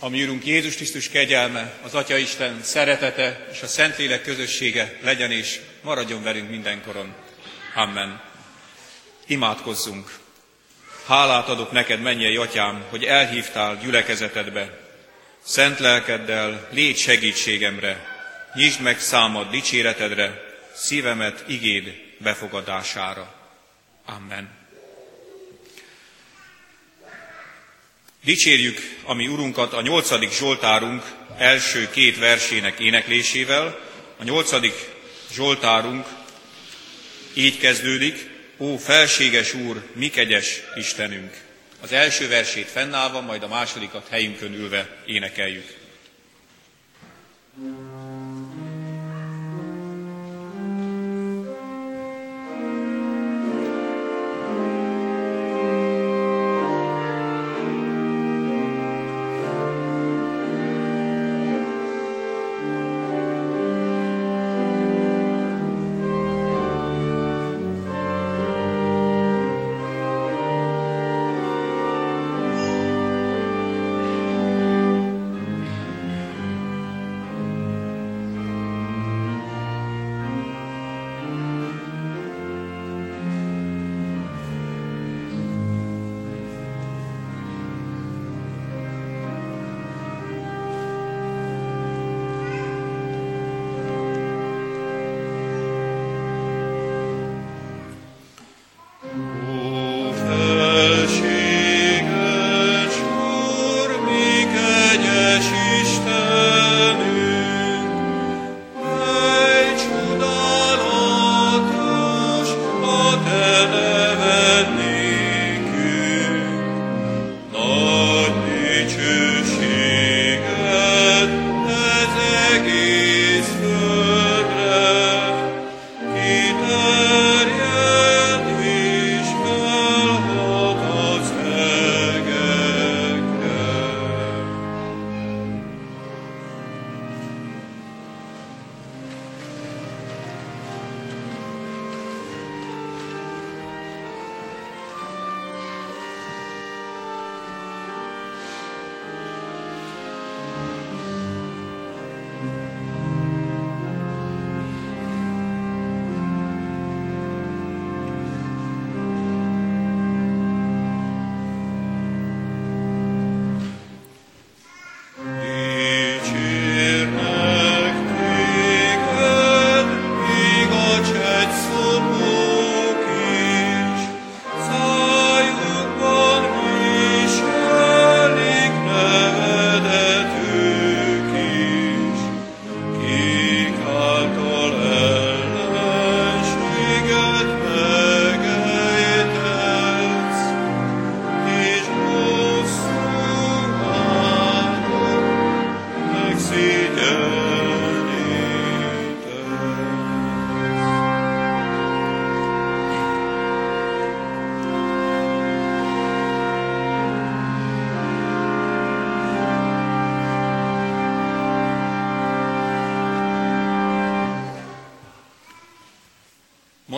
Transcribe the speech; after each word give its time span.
A 0.00 0.08
mi 0.08 0.22
Úrunk 0.22 0.46
Jézus 0.46 0.74
Krisztus 0.74 1.08
kegyelme, 1.08 1.72
az 1.82 1.94
Atya 1.94 2.16
Isten 2.16 2.62
szeretete 2.62 3.46
és 3.52 3.62
a 3.62 3.66
Szentlélek 3.66 4.22
közössége 4.22 4.98
legyen 5.02 5.30
és 5.30 5.60
maradjon 5.82 6.22
velünk 6.22 6.50
mindenkoron. 6.50 7.14
Amen. 7.74 8.20
Imádkozzunk! 9.26 10.18
Hálát 11.06 11.48
adok 11.48 11.72
neked, 11.72 12.00
mennyei 12.00 12.36
atyám, 12.36 12.84
hogy 12.90 13.04
elhívtál 13.04 13.76
gyülekezetedbe. 13.76 14.78
Szent 15.44 15.78
lelkeddel 15.78 16.68
légy 16.70 16.96
segítségemre, 16.96 18.06
nyisd 18.54 18.80
meg 18.80 19.00
számad 19.00 19.50
dicséretedre, 19.50 20.42
szívemet 20.74 21.44
igéd 21.46 21.94
befogadására. 22.18 23.34
Amen. 24.04 24.57
Dicsérjük 28.24 28.78
a 29.04 29.14
mi 29.14 29.26
Urunkat 29.26 29.72
a 29.72 29.80
nyolcadik 29.80 30.32
Zsoltárunk 30.32 31.02
első 31.38 31.90
két 31.90 32.18
versének 32.18 32.78
éneklésével. 32.78 33.78
A 34.18 34.24
nyolcadik 34.24 34.74
Zsoltárunk 35.32 36.06
így 37.34 37.58
kezdődik, 37.58 38.30
Ó 38.58 38.76
felséges 38.76 39.54
Úr, 39.54 39.82
mi 39.94 40.08
kegyes 40.08 40.60
Istenünk! 40.76 41.36
Az 41.80 41.92
első 41.92 42.28
versét 42.28 42.66
fennállva, 42.66 43.20
majd 43.20 43.42
a 43.42 43.48
másodikat 43.48 44.08
helyünkön 44.08 44.54
ülve 44.54 45.02
énekeljük. 45.06 45.76
thank 47.60 47.78
you 47.78 47.87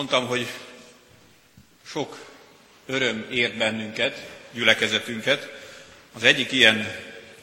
Mondtam, 0.01 0.27
hogy 0.27 0.47
sok 1.85 2.25
öröm 2.85 3.27
ért 3.31 3.57
bennünket, 3.57 4.29
gyülekezetünket. 4.51 5.49
Az 6.13 6.23
egyik 6.23 6.51
ilyen 6.51 6.95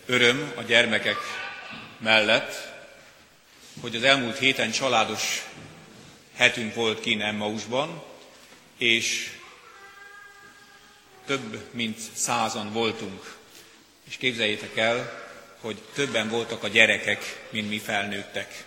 öröm 0.06 0.52
a 0.56 0.62
gyermekek 0.62 1.16
mellett, 1.98 2.72
hogy 3.80 3.96
az 3.96 4.02
elmúlt 4.02 4.38
héten 4.38 4.70
családos 4.70 5.44
hetünk 6.36 6.74
volt 6.74 7.00
kín 7.00 7.20
Emmausban, 7.20 8.02
és 8.78 9.30
több 11.26 11.64
mint 11.70 11.98
százan 12.14 12.72
voltunk. 12.72 13.36
És 14.08 14.16
képzeljétek 14.16 14.76
el, 14.76 15.28
hogy 15.60 15.76
többen 15.94 16.28
voltak 16.28 16.62
a 16.62 16.68
gyerekek, 16.68 17.46
mint 17.50 17.68
mi 17.68 17.78
felnőttek. 17.78 18.64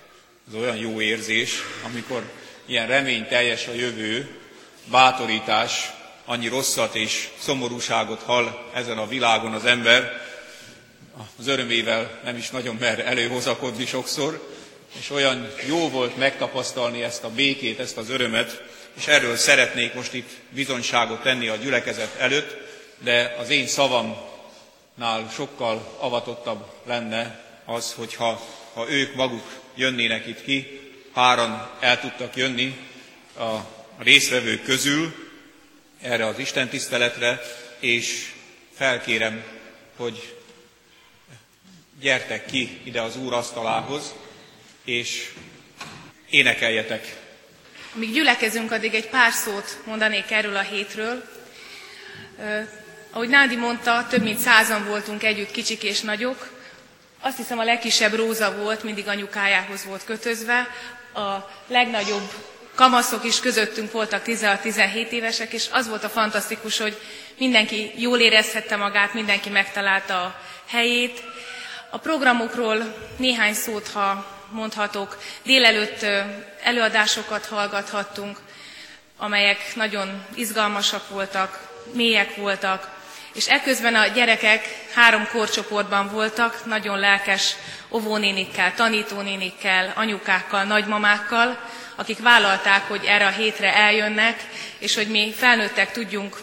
Ez 0.48 0.54
olyan 0.54 0.78
jó 0.78 1.02
érzés, 1.02 1.52
amikor 1.84 2.41
ilyen 2.66 2.88
reményteljes 2.88 3.68
a 3.68 3.74
jövő, 3.74 4.40
bátorítás, 4.86 5.92
annyi 6.26 6.48
rosszat 6.48 6.96
és 6.96 7.30
szomorúságot 7.40 8.22
hall 8.22 8.70
ezen 8.74 8.98
a 8.98 9.08
világon 9.08 9.54
az 9.54 9.66
ember, 9.66 10.22
az 11.40 11.48
örömével 11.48 12.20
nem 12.24 12.38
is 12.38 12.50
nagyon 12.50 12.76
mer 12.76 13.00
előhozakodni 13.00 13.86
sokszor, 13.86 14.50
és 15.00 15.10
olyan 15.10 15.52
jó 15.68 15.90
volt 15.90 16.18
megtapasztalni 16.18 17.04
ezt 17.04 17.24
a 17.24 17.30
békét, 17.30 17.80
ezt 17.80 17.98
az 17.98 18.10
örömet, 18.10 18.64
és 18.94 19.08
erről 19.08 19.36
szeretnék 19.36 19.94
most 19.94 20.14
itt 20.14 20.30
bizonyságot 20.50 21.22
tenni 21.22 21.48
a 21.48 21.56
gyülekezet 21.56 22.16
előtt, 22.20 22.58
de 23.04 23.36
az 23.40 23.50
én 23.50 23.68
szavamnál 23.68 25.30
sokkal 25.34 25.98
avatottabb 26.00 26.66
lenne 26.86 27.46
az, 27.66 27.94
hogyha 27.94 28.42
ha 28.74 28.90
ők 28.90 29.16
maguk 29.16 29.60
jönnének 29.76 30.28
itt 30.28 30.44
ki, 30.44 30.81
páran 31.14 31.70
el 31.80 32.00
tudtak 32.00 32.36
jönni 32.36 32.78
a 33.40 33.58
részvevők 33.98 34.64
közül 34.64 35.30
erre 36.02 36.26
az 36.26 36.40
Isten 36.40 36.70
tiszteletre, 36.70 37.42
és 37.80 38.32
felkérem, 38.76 39.44
hogy 39.96 40.38
gyertek 42.00 42.46
ki 42.46 42.82
ide 42.84 43.02
az 43.02 43.16
Úr 43.16 43.34
asztalához, 43.34 44.14
és 44.84 45.34
énekeljetek. 46.30 47.16
Amíg 47.96 48.12
gyülekezünk, 48.12 48.72
addig 48.72 48.94
egy 48.94 49.10
pár 49.10 49.32
szót 49.32 49.78
mondanék 49.86 50.32
erről 50.32 50.56
a 50.56 50.62
hétről. 50.62 51.24
Ahogy 53.12 53.30
Nádi 53.30 53.56
mondta, 53.56 54.08
több 54.10 54.24
mint 54.24 54.40
százan 54.40 54.86
voltunk 54.86 55.24
együtt, 55.24 55.52
kicsik 55.52 55.84
és 55.84 56.02
nagyok, 56.02 56.62
Azt 57.24 57.38
hiszem 57.38 57.60
a 57.60 57.64
legkisebb 57.64 58.14
Róza 58.14 58.56
volt, 58.56 58.84
mindig 58.84 59.08
anyukájához 59.08 59.86
volt 59.86 60.04
kötözve. 60.04 60.68
A 61.14 61.50
legnagyobb 61.68 62.32
kamaszok 62.76 63.24
is 63.24 63.40
közöttünk 63.40 63.92
voltak 63.92 64.22
16-17 64.26 65.10
évesek, 65.10 65.54
és 65.54 65.68
az 65.72 65.88
volt 65.88 66.04
a 66.04 66.10
fantasztikus, 66.10 66.78
hogy 66.78 67.02
mindenki 67.38 67.92
jól 67.96 68.20
érezhette 68.20 68.76
magát, 68.76 69.14
mindenki 69.14 69.50
megtalálta 69.50 70.22
a 70.22 70.36
helyét. 70.68 71.24
A 71.90 71.98
programokról 71.98 72.96
néhány 73.18 73.54
szót, 73.54 73.88
ha 73.88 74.26
mondhatok, 74.52 75.18
délelőtt 75.44 76.06
előadásokat 76.64 77.46
hallgathattunk, 77.46 78.38
amelyek 79.18 79.76
nagyon 79.76 80.26
izgalmasak 80.36 81.10
voltak, 81.10 81.70
mélyek 81.94 82.36
voltak, 82.36 83.01
és 83.34 83.48
ekközben 83.48 83.96
a 83.96 84.08
gyerekek 84.08 84.68
három 84.94 85.28
korcsoportban 85.32 86.10
voltak, 86.10 86.66
nagyon 86.66 87.00
lelkes 87.00 87.56
óvónénikkel, 87.90 88.74
tanítónénikkel, 88.76 89.94
anyukákkal, 89.96 90.64
nagymamákkal, 90.64 91.70
akik 91.96 92.20
vállalták, 92.20 92.88
hogy 92.88 93.06
erre 93.06 93.26
a 93.26 93.30
hétre 93.30 93.76
eljönnek, 93.76 94.44
és 94.78 94.96
hogy 94.96 95.08
mi 95.08 95.34
felnőttek 95.38 95.92
tudjunk 95.92 96.38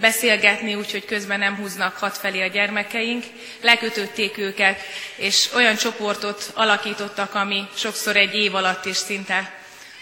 beszélgetni, 0.00 0.74
úgyhogy 0.74 1.04
közben 1.04 1.38
nem 1.38 1.56
húznak 1.56 1.96
hat 1.96 2.16
felé 2.16 2.42
a 2.42 2.46
gyermekeink. 2.46 3.24
Lekötötték 3.60 4.38
őket, 4.38 4.80
és 5.16 5.48
olyan 5.54 5.76
csoportot 5.76 6.50
alakítottak, 6.54 7.34
ami 7.34 7.68
sokszor 7.74 8.16
egy 8.16 8.34
év 8.34 8.54
alatt 8.54 8.84
is 8.84 8.96
szinte 8.96 9.52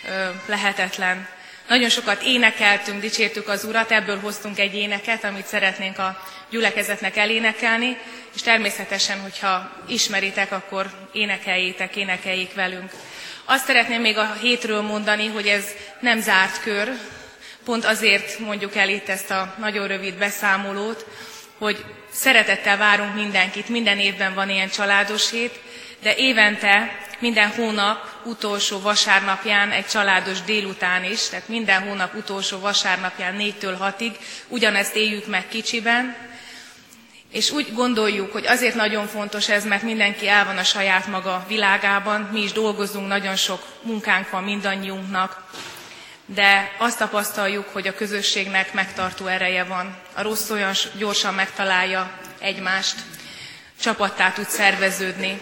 ö, 0.08 0.28
lehetetlen. 0.46 1.28
Nagyon 1.70 1.88
sokat 1.88 2.22
énekeltünk, 2.22 3.00
dicsértük 3.00 3.49
az 3.49 3.64
Urat, 3.64 3.90
ebből 3.90 4.20
hoztunk 4.20 4.58
egy 4.58 4.75
éneket, 4.75 5.25
amit 5.25 5.46
szeretnénk 5.46 5.99
a 5.99 6.22
gyülekezetnek 6.50 7.17
elénekelni, 7.17 7.96
és 8.34 8.43
természetesen, 8.43 9.20
hogyha 9.20 9.70
ismeritek, 9.88 10.52
akkor 10.52 10.90
énekeljétek, 11.12 11.96
énekeljék 11.96 12.55
velünk. 12.55 12.90
Azt 13.44 13.64
szeretném 13.64 14.00
még 14.00 14.19
a 14.19 14.37
hétről 14.40 14.81
mondani, 14.81 15.26
hogy 15.26 15.46
ez 15.46 15.64
nem 16.00 16.20
zárt 16.20 16.62
kör, 16.62 16.93
pont 17.64 17.84
azért 17.84 18.38
mondjuk 18.38 18.76
el 18.76 18.88
itt 18.88 19.08
ezt 19.08 19.31
a 19.31 19.55
nagyon 19.58 19.87
rövid 19.87 20.14
beszámolót, 20.14 21.06
hogy 21.58 21.84
szeretettel 22.12 22.76
várunk 22.76 23.14
mindenkit, 23.14 23.69
minden 23.69 23.99
évben 23.99 24.34
van 24.34 24.50
ilyen 24.50 24.70
családos 24.70 25.31
hét, 25.31 25.61
de 26.02 26.14
évente 26.17 26.99
minden 27.19 27.49
hónap 27.49 27.99
utolsó 28.25 28.81
vasárnapján 28.81 29.70
egy 29.70 29.87
családos 29.87 30.43
délután 30.43 31.05
is, 31.05 31.29
tehát 31.29 31.49
minden 31.49 31.82
hónap 31.82 32.14
utolsó 32.14 32.58
vasárnapján 32.58 33.35
négytől 33.35 33.76
hatig 33.76 34.19
ugyanezt 34.49 34.94
éljük 34.97 35.26
meg 35.26 35.49
kicsiben, 35.49 36.17
és 37.31 37.50
úgy 37.50 37.75
gondoljuk, 37.75 38.32
hogy 38.32 38.47
azért 38.47 38.75
nagyon 38.75 39.06
fontos 39.06 39.49
ez, 39.49 39.64
mert 39.64 39.82
mindenki 39.82 40.29
el 40.29 40.44
van 40.44 40.58
a 40.58 40.62
saját 40.62 41.06
maga 41.06 41.44
világában, 41.49 42.29
mi 42.32 42.43
is 42.43 42.53
dolgozunk, 42.53 43.08
nagyon 43.08 43.37
sok 43.37 43.62
munkánk 43.82 44.31
van 44.31 44.44
mindannyiunknak, 44.44 45.44
de 46.26 46.73
azt 46.79 46.99
tapasztaljuk, 46.99 47.69
hogy 47.73 47.87
a 47.87 47.94
közösségnek 47.94 48.73
megtartó 48.73 49.26
ereje 49.26 49.64
van. 49.64 49.96
A 50.14 50.23
rossz 50.23 50.50
olyan 50.50 50.75
gyorsan 50.99 51.35
megtalálja 51.35 52.11
egymást, 52.38 52.94
csapattá 53.81 54.32
tud 54.32 54.49
szerveződni, 54.49 55.41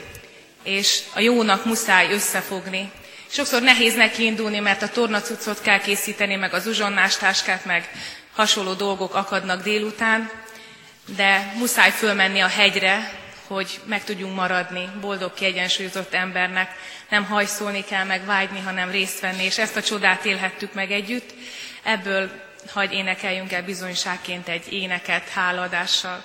és 0.68 1.00
a 1.14 1.20
jónak 1.20 1.64
muszáj 1.64 2.12
összefogni. 2.12 2.90
Sokszor 3.30 3.62
nehéz 3.62 3.94
neki 3.94 4.24
indulni, 4.24 4.58
mert 4.58 4.82
a 4.82 4.88
tornacucot 4.88 5.60
kell 5.60 5.80
készíteni, 5.80 6.34
meg 6.36 6.54
az 6.54 6.66
uzsonnást 6.66 7.20
meg 7.64 7.90
hasonló 8.34 8.72
dolgok 8.72 9.14
akadnak 9.14 9.62
délután, 9.62 10.30
de 11.16 11.52
muszáj 11.58 11.90
fölmenni 11.90 12.40
a 12.40 12.46
hegyre, 12.46 13.10
hogy 13.46 13.80
meg 13.84 14.04
tudjunk 14.04 14.34
maradni 14.34 14.88
boldog, 15.00 15.34
kiegyensúlyozott 15.34 16.14
embernek. 16.14 16.70
Nem 17.08 17.24
hajszolni 17.24 17.84
kell, 17.84 18.04
meg 18.04 18.24
vágyni, 18.26 18.60
hanem 18.60 18.90
részt 18.90 19.20
venni, 19.20 19.44
és 19.44 19.58
ezt 19.58 19.76
a 19.76 19.82
csodát 19.82 20.24
élhettük 20.24 20.72
meg 20.74 20.90
együtt. 20.90 21.34
Ebből 21.82 22.30
hagy 22.72 22.92
énekeljünk 22.92 23.52
el 23.52 23.62
bizonyságként 23.62 24.48
egy 24.48 24.72
éneket 24.72 25.28
háladással. 25.28 26.24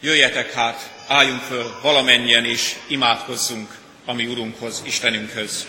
Jöjjetek 0.00 0.52
hát, 0.52 0.90
álljunk 1.06 1.40
föl 1.40 1.80
valamennyien 1.82 2.44
és 2.44 2.74
imádkozzunk 2.86 3.70
a 4.04 4.12
mi 4.12 4.26
Urunkhoz, 4.26 4.82
Istenünkhöz. 4.86 5.66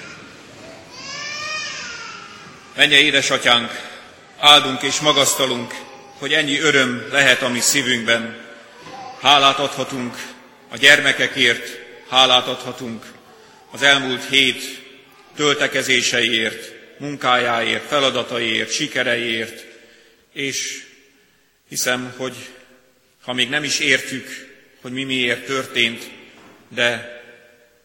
Menje 2.75 2.97
édesatyánk, 2.97 3.71
áldunk 4.37 4.81
és 4.81 4.99
magasztalunk, 4.99 5.73
hogy 6.17 6.33
ennyi 6.33 6.59
öröm 6.59 7.07
lehet 7.11 7.41
a 7.41 7.49
mi 7.49 7.59
szívünkben. 7.59 8.45
Hálát 9.21 9.59
adhatunk 9.59 10.15
a 10.69 10.77
gyermekekért, 10.77 11.79
hálát 12.09 12.47
adhatunk 12.47 13.05
az 13.71 13.81
elmúlt 13.81 14.25
hét 14.29 14.63
töltekezéseiért, 15.35 16.71
munkájáért, 16.99 17.87
feladataiért, 17.87 18.71
sikereiért, 18.71 19.65
és 20.33 20.83
hiszem, 21.69 22.13
hogy 22.17 22.35
ha 23.29 23.35
még 23.35 23.49
nem 23.49 23.63
is 23.63 23.79
értjük, 23.79 24.27
hogy 24.81 24.91
mi 24.91 25.03
miért 25.03 25.45
történt, 25.45 26.09
de 26.67 27.21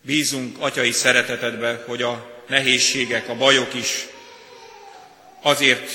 bízunk 0.00 0.56
atyai 0.58 0.90
szeretetedbe, 0.90 1.82
hogy 1.86 2.02
a 2.02 2.42
nehézségek, 2.48 3.28
a 3.28 3.34
bajok 3.34 3.74
is 3.74 4.06
azért 5.42 5.90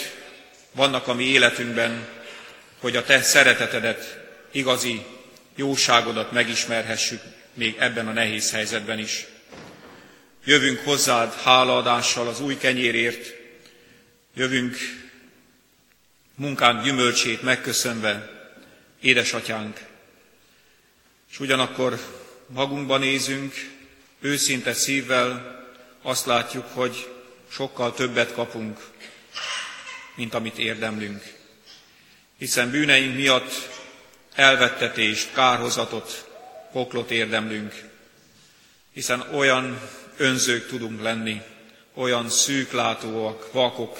vannak 0.71 1.07
a 1.07 1.13
mi 1.13 1.23
életünkben, 1.23 2.07
hogy 2.79 2.95
a 2.95 3.03
te 3.03 3.21
szeretetedet, 3.21 4.19
igazi 4.51 5.05
jóságodat 5.55 6.31
megismerhessük 6.31 7.21
még 7.53 7.75
ebben 7.79 8.07
a 8.07 8.13
nehéz 8.13 8.51
helyzetben 8.51 8.99
is. 8.99 9.25
Jövünk 10.45 10.79
hozzád 10.79 11.33
hálaadással 11.33 12.27
az 12.27 12.41
új 12.41 12.57
kenyérért, 12.57 13.35
jövünk 14.33 14.77
munkánk 16.35 16.83
gyümölcsét 16.83 17.41
megköszönve, 17.41 18.37
édesatyánk, 19.01 19.79
és 21.31 21.39
ugyanakkor 21.39 21.99
magunkba 22.47 22.97
nézünk, 22.97 23.53
őszinte 24.19 24.73
szívvel 24.73 25.57
azt 26.01 26.25
látjuk, 26.25 26.65
hogy 26.73 27.09
sokkal 27.51 27.93
többet 27.93 28.33
kapunk, 28.33 28.79
mint 30.15 30.33
amit 30.33 30.57
érdemlünk. 30.57 31.37
Hiszen 32.37 32.71
bűneink 32.71 33.15
miatt 33.15 33.51
elvettetést, 34.35 35.33
kárhozatot, 35.33 36.27
poklot 36.71 37.11
érdemlünk, 37.11 37.83
hiszen 38.93 39.21
olyan 39.33 39.81
önzők 40.17 40.67
tudunk 40.67 41.01
lenni, 41.01 41.41
olyan 41.93 42.29
szűklátóak, 42.29 43.51
vakok, 43.51 43.99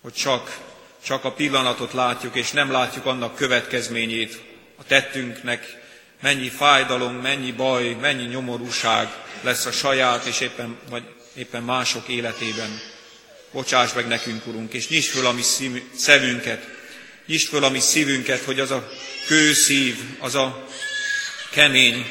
hogy 0.00 0.12
csak, 0.12 0.58
csak 1.04 1.24
a 1.24 1.32
pillanatot 1.32 1.92
látjuk, 1.92 2.36
és 2.36 2.50
nem 2.50 2.70
látjuk 2.70 3.06
annak 3.06 3.36
következményét 3.36 4.40
a 4.76 4.84
tettünknek, 4.84 5.78
mennyi 6.22 6.48
fájdalom, 6.48 7.14
mennyi 7.14 7.52
baj, 7.52 7.96
mennyi 8.00 8.24
nyomorúság 8.24 9.08
lesz 9.40 9.66
a 9.66 9.72
saját 9.72 10.24
és 10.24 10.40
éppen, 10.40 10.78
vagy 10.90 11.02
éppen 11.34 11.62
mások 11.62 12.08
életében. 12.08 12.80
Bocsáss 13.52 13.92
meg 13.92 14.06
nekünk, 14.06 14.46
Urunk, 14.46 14.72
és 14.72 14.88
nyisd 14.88 15.10
föl 15.10 15.26
a 15.26 15.32
mi 15.32 15.42
szemünket, 15.96 16.66
nyisd 17.26 17.48
föl 17.48 17.64
a 17.64 17.70
mi 17.70 17.80
szívünket, 17.80 18.42
hogy 18.42 18.60
az 18.60 18.70
a 18.70 18.90
kőszív, 19.26 19.96
az 20.18 20.34
a 20.34 20.66
kemény, 21.50 22.10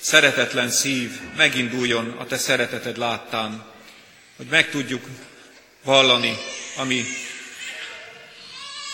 szeretetlen 0.00 0.70
szív 0.70 1.10
meginduljon 1.36 2.14
a 2.18 2.26
Te 2.26 2.38
szereteted 2.38 2.96
láttán, 2.96 3.64
hogy 4.36 4.46
meg 4.46 4.70
tudjuk 4.70 5.04
vallani 5.84 6.36
a 6.76 6.84
mi 6.84 7.04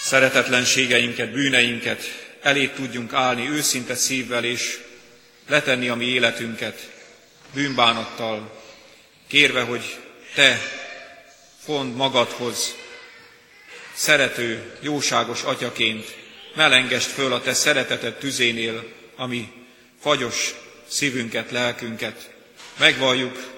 szeretetlenségeinket, 0.06 1.32
bűneinket, 1.32 2.02
elé 2.42 2.66
tudjunk 2.66 3.12
állni 3.12 3.48
őszinte 3.48 3.94
szívvel, 3.94 4.44
és 4.44 4.80
letenni 5.48 5.88
a 5.88 5.94
mi 5.94 6.04
életünket 6.04 6.90
bűnbánattal, 7.54 8.62
kérve, 9.26 9.60
hogy 9.60 9.98
Te 10.34 10.60
fond 11.64 11.96
magadhoz, 11.96 12.74
szerető, 13.94 14.76
jóságos 14.80 15.42
atyaként, 15.42 16.14
melengest 16.54 17.10
föl 17.10 17.32
a 17.32 17.40
Te 17.40 17.54
szereteted 17.54 18.14
tüzénél, 18.14 18.84
ami 19.16 19.52
fagyos 20.00 20.54
szívünket, 20.88 21.50
lelkünket. 21.50 22.30
Megvalljuk, 22.78 23.54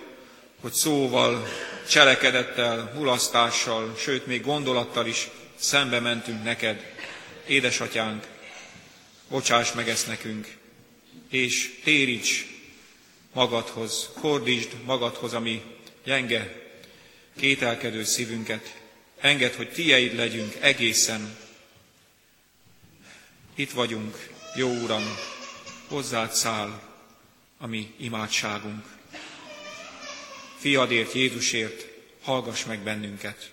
hogy 0.61 0.73
szóval, 0.73 1.49
cselekedettel, 1.89 2.93
mulasztással, 2.95 3.95
sőt 3.99 4.27
még 4.27 4.43
gondolattal 4.43 5.07
is 5.07 5.29
szembe 5.59 6.01
mentünk 6.01 6.43
neked, 6.43 6.95
édesatyánk, 7.47 8.27
bocsáss 9.29 9.73
meg 9.73 9.89
ezt 9.89 10.07
nekünk, 10.07 10.57
és 11.29 11.81
téríts 11.85 12.47
magadhoz, 13.33 14.11
fordítsd 14.21 14.71
magadhoz, 14.85 15.35
ami 15.35 15.63
gyenge, 16.05 16.67
kételkedő 17.37 18.05
szívünket, 18.05 18.81
enged, 19.21 19.55
hogy 19.55 19.73
tieid 19.73 20.15
legyünk 20.15 20.55
egészen. 20.61 21.37
Itt 23.55 23.71
vagyunk, 23.71 24.29
jó 24.57 24.71
Uram, 24.71 25.05
hozzád 25.89 26.33
száll 26.33 26.83
a 27.59 27.67
mi 27.67 27.95
imádságunk. 27.97 28.85
Fiadért, 30.59 31.13
Jézusért, 31.13 31.87
hallgass 32.23 32.65
meg 32.65 32.79
bennünket 32.79 33.51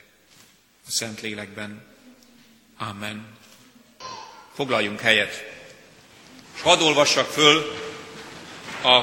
a 0.87 0.91
Szentlélekben. 0.91 1.94
Amen. 2.77 3.25
Foglaljunk 4.53 4.99
helyet. 4.99 5.43
És 6.55 6.61
hadd 6.61 6.81
olvassak 6.81 7.27
föl 7.27 7.75
a 8.83 9.01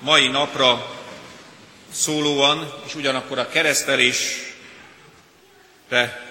mai 0.00 0.28
napra 0.28 0.98
szólóan, 1.92 2.72
és 2.86 2.94
ugyanakkor 2.94 3.38
a 3.38 3.48
keresztelésre 3.48 4.48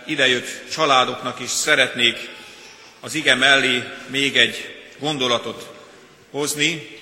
idejött 0.06 0.70
családoknak 0.72 1.40
is 1.40 1.50
szeretnék 1.50 2.30
az 3.00 3.14
ige 3.14 3.36
mellé 3.36 3.84
még 4.08 4.38
egy 4.38 4.84
gondolatot 5.00 5.70
hozni, 6.32 6.98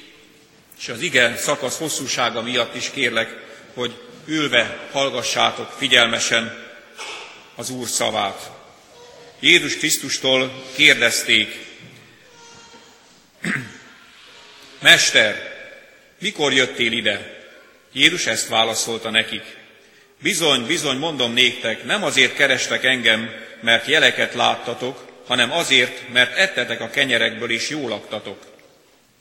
és 0.79 0.89
az 0.89 1.01
ige 1.01 1.35
szakasz 1.35 1.77
hosszúsága 1.77 2.41
miatt 2.41 2.75
is 2.75 2.89
kérlek, 2.89 3.45
hogy 3.73 4.01
ülve 4.25 4.87
hallgassátok 4.91 5.71
figyelmesen 5.77 6.65
az 7.55 7.69
Úr 7.69 7.87
szavát. 7.87 8.56
Jézus 9.39 9.77
Krisztustól 9.77 10.63
kérdezték, 10.75 11.65
Mester, 14.79 15.55
mikor 16.19 16.53
jöttél 16.53 16.91
ide? 16.91 17.45
Jézus 17.93 18.25
ezt 18.25 18.47
válaszolta 18.47 19.09
nekik. 19.09 19.43
Bizony, 20.21 20.65
bizony, 20.65 20.97
mondom 20.97 21.33
néktek, 21.33 21.83
nem 21.83 22.03
azért 22.03 22.33
kerestek 22.33 22.83
engem, 22.83 23.29
mert 23.61 23.87
jeleket 23.87 24.33
láttatok, 24.33 25.05
hanem 25.27 25.51
azért, 25.51 26.09
mert 26.13 26.37
ettetek 26.37 26.81
a 26.81 26.89
kenyerekből 26.89 27.51
és 27.51 27.69
jól 27.69 27.89
laktatok. 27.89 28.45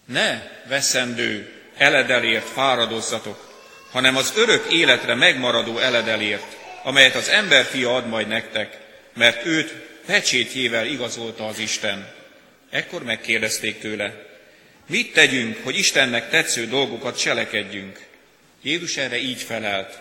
Ne, 0.04 0.42
veszendő, 0.68 1.52
eledelért 1.76 2.48
fáradozzatok, 2.48 3.54
hanem 3.90 4.16
az 4.16 4.32
örök 4.36 4.72
életre 4.72 5.14
megmaradó 5.14 5.78
eledelért, 5.78 6.56
amelyet 6.82 7.14
az 7.14 7.28
emberfia 7.28 7.96
ad 7.96 8.08
majd 8.08 8.28
nektek, 8.28 8.78
mert 9.14 9.44
őt 9.44 9.74
pecsétjével 10.06 10.86
igazolta 10.86 11.46
az 11.46 11.58
Isten. 11.58 12.14
Ekkor 12.70 13.02
megkérdezték 13.02 13.78
tőle, 13.78 14.26
Mit 14.88 15.12
tegyünk, 15.12 15.64
hogy 15.64 15.78
Istennek 15.78 16.30
tetsző 16.30 16.66
dolgokat 16.66 17.18
cselekedjünk? 17.18 18.06
Jézus 18.62 18.96
erre 18.96 19.18
így 19.18 19.42
felelt. 19.42 20.00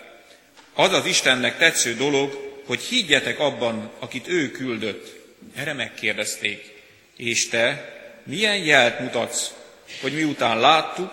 Az 0.74 0.92
az 0.92 1.06
Istennek 1.06 1.58
tetsző 1.58 1.94
dolog, 1.94 2.60
hogy 2.66 2.80
higgyetek 2.80 3.38
abban, 3.38 3.90
akit 3.98 4.28
ő 4.28 4.50
küldött. 4.50 5.14
Erre 5.54 5.72
megkérdezték. 5.72 6.82
És 7.16 7.48
te 7.48 7.94
milyen 8.24 8.56
jelt 8.56 9.00
mutatsz, 9.00 9.54
hogy 10.00 10.12
miután 10.14 10.60
láttuk, 10.60 11.12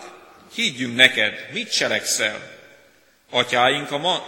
higgyünk 0.55 0.95
neked, 0.95 1.47
mit 1.51 1.71
cselekszel? 1.71 2.51
Atyáink 3.29 3.91
a, 3.91 3.97
ma, 3.97 4.27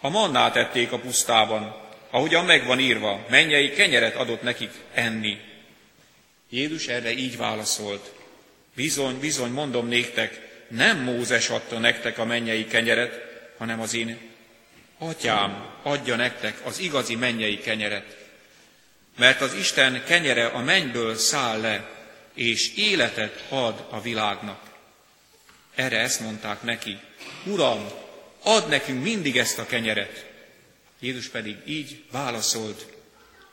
a 0.00 0.08
mannát 0.08 0.56
ették 0.56 0.92
a 0.92 0.98
pusztában, 0.98 1.81
ahogyan 2.12 2.44
megvan 2.44 2.78
írva, 2.78 3.26
mennyei 3.28 3.70
kenyeret 3.70 4.16
adott 4.16 4.42
nekik 4.42 4.70
enni. 4.94 5.38
Jézus 6.50 6.86
erre 6.86 7.12
így 7.12 7.36
válaszolt. 7.36 8.12
Bizony, 8.74 9.18
bizony, 9.18 9.50
mondom 9.50 9.88
néktek, 9.88 10.40
nem 10.68 10.98
Mózes 10.98 11.48
adta 11.48 11.78
nektek 11.78 12.18
a 12.18 12.24
mennyei 12.24 12.66
kenyeret, 12.66 13.20
hanem 13.58 13.80
az 13.80 13.94
én 13.94 14.18
atyám 14.98 15.66
adja 15.82 16.16
nektek 16.16 16.60
az 16.64 16.78
igazi 16.78 17.14
mennyei 17.14 17.58
kenyeret. 17.58 18.16
Mert 19.18 19.40
az 19.40 19.54
Isten 19.54 20.04
kenyere 20.04 20.46
a 20.46 20.58
mennyből 20.58 21.16
száll 21.16 21.60
le, 21.60 21.90
és 22.34 22.74
életet 22.74 23.44
ad 23.48 23.86
a 23.90 24.00
világnak. 24.00 24.60
Erre 25.74 25.98
ezt 25.98 26.20
mondták 26.20 26.62
neki, 26.62 26.98
Uram, 27.44 27.90
add 28.42 28.68
nekünk 28.68 29.02
mindig 29.02 29.36
ezt 29.38 29.58
a 29.58 29.66
kenyeret. 29.66 30.31
Jézus 31.02 31.28
pedig 31.28 31.56
így 31.66 32.02
válaszolt, 32.10 32.86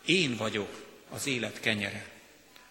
én 0.05 0.35
vagyok 0.35 0.85
az 1.09 1.27
élet 1.27 1.59
kenyere. 1.59 2.05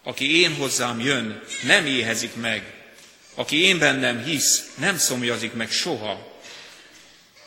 Aki 0.02 0.40
én 0.40 0.54
hozzám 0.54 1.00
jön, 1.00 1.42
nem 1.66 1.86
éhezik 1.86 2.34
meg. 2.34 2.74
Aki 3.34 3.62
én 3.62 3.78
bennem 3.78 4.24
hisz, 4.24 4.74
nem 4.76 4.98
szomjazik 4.98 5.52
meg 5.52 5.70
soha. 5.70 6.40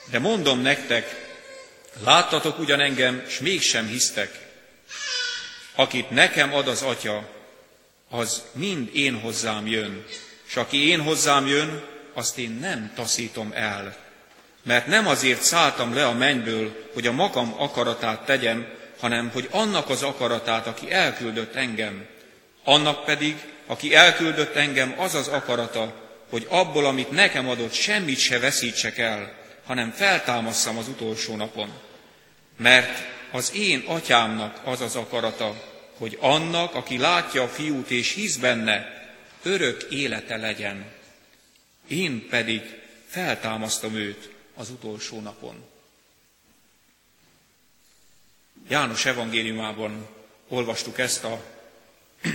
De 0.10 0.20
mondom 0.20 0.60
nektek, 0.60 1.30
láttatok 2.04 2.60
ugyan 2.60 2.80
engem, 2.80 3.26
s 3.28 3.40
mégsem 3.40 3.88
hisztek. 3.88 4.50
Akit 5.76 6.10
nekem 6.10 6.54
ad 6.54 6.68
az 6.68 6.82
Atya, 6.82 7.30
az 8.10 8.44
mind 8.54 8.96
én 8.96 9.20
hozzám 9.20 9.68
jön, 9.68 10.06
és 10.48 10.56
aki 10.56 10.88
én 10.88 11.02
hozzám 11.02 11.48
jön, 11.48 11.84
azt 12.14 12.38
én 12.38 12.52
nem 12.52 12.92
taszítom 12.96 13.52
el. 13.54 14.11
Mert 14.64 14.88
nem 14.88 15.08
azért 15.08 15.42
szálltam 15.42 15.94
le 15.94 16.06
a 16.06 16.14
mennyből, 16.14 16.90
hogy 16.94 17.08
a 17.08 17.12
magam 17.12 17.56
akaratát 17.58 18.26
tegyem, 18.26 18.68
hanem 19.00 19.30
hogy 19.34 19.48
annak 19.52 19.90
az 19.90 20.04
akaratát, 20.04 20.68
aki 20.68 20.92
elküldött 20.92 21.56
engem. 21.56 22.06
Annak 22.64 23.06
pedig, 23.06 23.36
aki 23.66 23.96
elküldött 23.96 24.56
engem, 24.56 24.96
az 24.98 25.16
az 25.16 25.28
akarata, 25.28 25.94
hogy 26.30 26.48
abból, 26.50 26.86
amit 26.86 27.12
nekem 27.12 27.50
adott, 27.50 27.74
semmit 27.74 28.20
se 28.20 28.40
veszítsek 28.40 28.98
el, 28.98 29.34
hanem 29.66 29.92
feltámasszam 29.92 30.78
az 30.78 30.88
utolsó 30.88 31.36
napon. 31.36 31.70
Mert 32.58 33.04
az 33.32 33.52
én 33.56 33.84
atyámnak 33.88 34.60
az 34.64 34.82
az 34.82 34.96
akarata, 34.96 35.64
hogy 35.98 36.18
annak, 36.22 36.76
aki 36.76 36.98
látja 36.98 37.44
a 37.44 37.48
fiút 37.48 37.90
és 37.90 38.14
hisz 38.14 38.36
benne, 38.36 38.86
örök 39.44 39.84
élete 39.90 40.38
legyen. 40.38 40.86
Én 41.88 42.28
pedig 42.30 42.62
feltámasztom 43.08 43.96
őt 43.96 44.30
az 44.56 44.70
utolsó 44.70 45.20
napon. 45.20 45.64
János 48.68 49.06
evangéliumában 49.06 50.08
olvastuk 50.48 51.00
ezt 51.00 51.24
a 51.24 51.44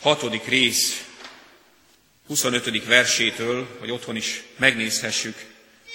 hatodik 0.00 0.44
rész 0.44 1.06
25. 2.26 2.84
versétől, 2.84 3.76
hogy 3.78 3.90
otthon 3.90 4.16
is 4.16 4.42
megnézhessük 4.56 5.44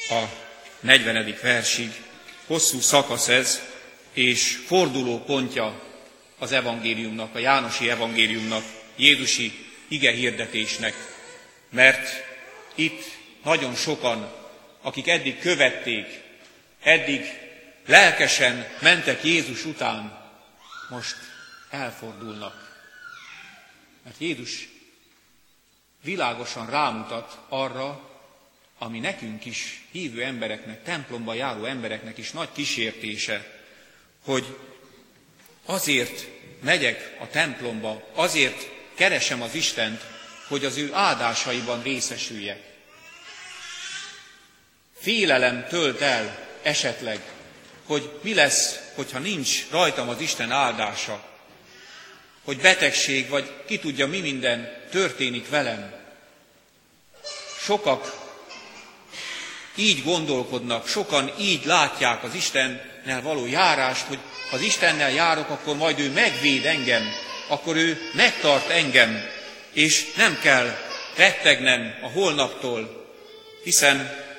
a 0.09 0.23
40. 0.79 1.35
versig. 1.41 2.03
Hosszú 2.45 2.79
szakasz 2.79 3.27
ez, 3.27 3.61
és 4.13 4.61
forduló 4.65 5.23
pontja 5.23 5.81
az 6.37 6.51
evangéliumnak, 6.51 7.35
a 7.35 7.39
Jánosi 7.39 7.89
evangéliumnak, 7.89 8.63
Jézusi 8.95 9.65
ige 9.87 10.11
hirdetésnek, 10.11 10.93
mert 11.69 12.09
itt 12.75 13.03
nagyon 13.43 13.75
sokan, 13.75 14.31
akik 14.81 15.07
eddig 15.07 15.39
követték, 15.39 16.23
eddig 16.81 17.25
lelkesen 17.85 18.67
mentek 18.81 19.23
Jézus 19.23 19.65
után, 19.65 20.29
most 20.89 21.15
elfordulnak. 21.69 22.83
Mert 24.03 24.15
Jézus 24.19 24.67
világosan 26.03 26.69
rámutat 26.69 27.39
arra, 27.49 28.09
ami 28.77 28.99
nekünk 28.99 29.45
is, 29.45 29.81
hívő 29.91 30.23
embereknek, 30.23 30.83
templomba 30.83 31.33
járó 31.33 31.65
embereknek 31.65 32.17
is 32.17 32.31
nagy 32.31 32.49
kísértése, 32.51 33.61
hogy 34.23 34.57
azért 35.65 36.27
megyek 36.61 37.17
a 37.19 37.27
templomba, 37.27 38.09
azért 38.13 38.69
keresem 38.93 39.41
az 39.41 39.55
Istent, 39.55 40.01
hogy 40.47 40.65
az 40.65 40.77
ő 40.77 40.93
áldásaiban 40.93 41.81
részesüljek. 41.83 42.70
Félelem 45.01 45.67
tölt 45.69 46.01
el 46.01 46.37
esetleg, 46.61 47.19
hogy 47.85 48.09
mi 48.21 48.33
lesz, 48.33 48.79
hogyha 48.95 49.19
nincs 49.19 49.69
rajtam 49.69 50.09
az 50.09 50.19
Isten 50.19 50.51
áldása, 50.51 51.23
hogy 52.43 52.57
betegség, 52.57 53.29
vagy 53.29 53.51
ki 53.65 53.79
tudja 53.79 54.07
mi 54.07 54.19
minden 54.19 54.87
történik 54.91 55.49
velem. 55.49 55.93
Sokak 57.59 58.19
így 59.75 60.03
gondolkodnak, 60.03 60.87
sokan 60.87 61.31
így 61.39 61.65
látják 61.65 62.23
az 62.23 62.33
Istennel 62.33 63.21
való 63.21 63.45
járást, 63.45 64.05
hogy 64.05 64.19
ha 64.49 64.55
az 64.55 64.61
Istennel 64.61 65.11
járok, 65.11 65.49
akkor 65.49 65.75
majd 65.75 65.99
ő 65.99 66.11
megvéd 66.11 66.65
engem, 66.65 67.03
akkor 67.47 67.75
ő 67.75 68.11
megtart 68.13 68.69
engem, 68.69 69.29
és 69.73 70.13
nem 70.15 70.39
kell 70.41 70.77
rettegnem 71.15 71.95
a 72.01 72.07
holnaptól, 72.07 73.09
hiszen 73.63 74.29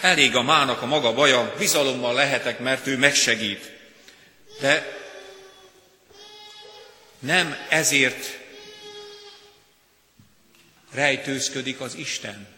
elég 0.00 0.36
a 0.36 0.42
mának 0.42 0.82
a 0.82 0.86
maga 0.86 1.14
baja, 1.14 1.54
bizalommal 1.58 2.14
lehetek, 2.14 2.58
mert 2.58 2.86
ő 2.86 2.96
megsegít. 2.96 3.72
De 4.60 4.96
nem 7.18 7.56
ezért 7.68 8.38
rejtőzködik 10.90 11.80
az 11.80 11.94
Isten. 11.94 12.56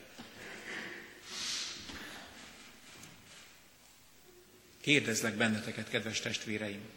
Kérdezlek 4.81 5.35
benneteket, 5.35 5.89
kedves 5.89 6.21
testvéreim, 6.21 6.89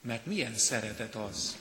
mert 0.00 0.26
milyen 0.26 0.56
szeretet 0.56 1.14
az, 1.14 1.56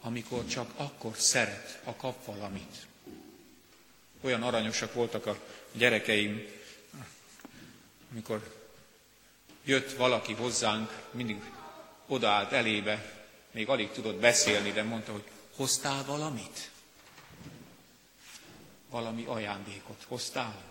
amikor 0.00 0.46
csak 0.46 0.72
akkor 0.76 1.16
szeret, 1.16 1.80
ha 1.84 1.96
kap 1.96 2.24
valamit. 2.24 2.88
Olyan 4.20 4.42
aranyosak 4.42 4.94
voltak 4.94 5.26
a 5.26 5.36
gyerekeim, 5.72 6.46
amikor 8.10 8.58
jött 9.64 9.92
valaki 9.92 10.32
hozzánk, 10.32 10.90
mindig 11.10 11.42
odaállt 12.06 12.52
elébe, 12.52 13.24
még 13.50 13.68
alig 13.68 13.90
tudott 13.90 14.16
beszélni, 14.16 14.72
de 14.72 14.82
mondta, 14.82 15.12
hogy 15.12 15.24
hoztál 15.56 16.04
valamit? 16.04 16.70
Valami 18.90 19.24
ajándékot 19.26 20.04
hoztál? 20.06 20.62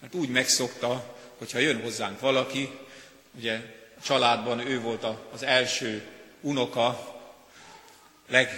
Mert 0.00 0.14
úgy 0.14 0.28
megszokta, 0.28 1.16
hogyha 1.38 1.58
jön 1.58 1.80
hozzánk 1.82 2.20
valaki, 2.20 2.78
ugye 3.30 3.60
családban 4.02 4.60
ő 4.60 4.80
volt 4.80 5.06
az 5.32 5.42
első 5.42 6.08
unoka, 6.40 7.14
leg, 8.28 8.48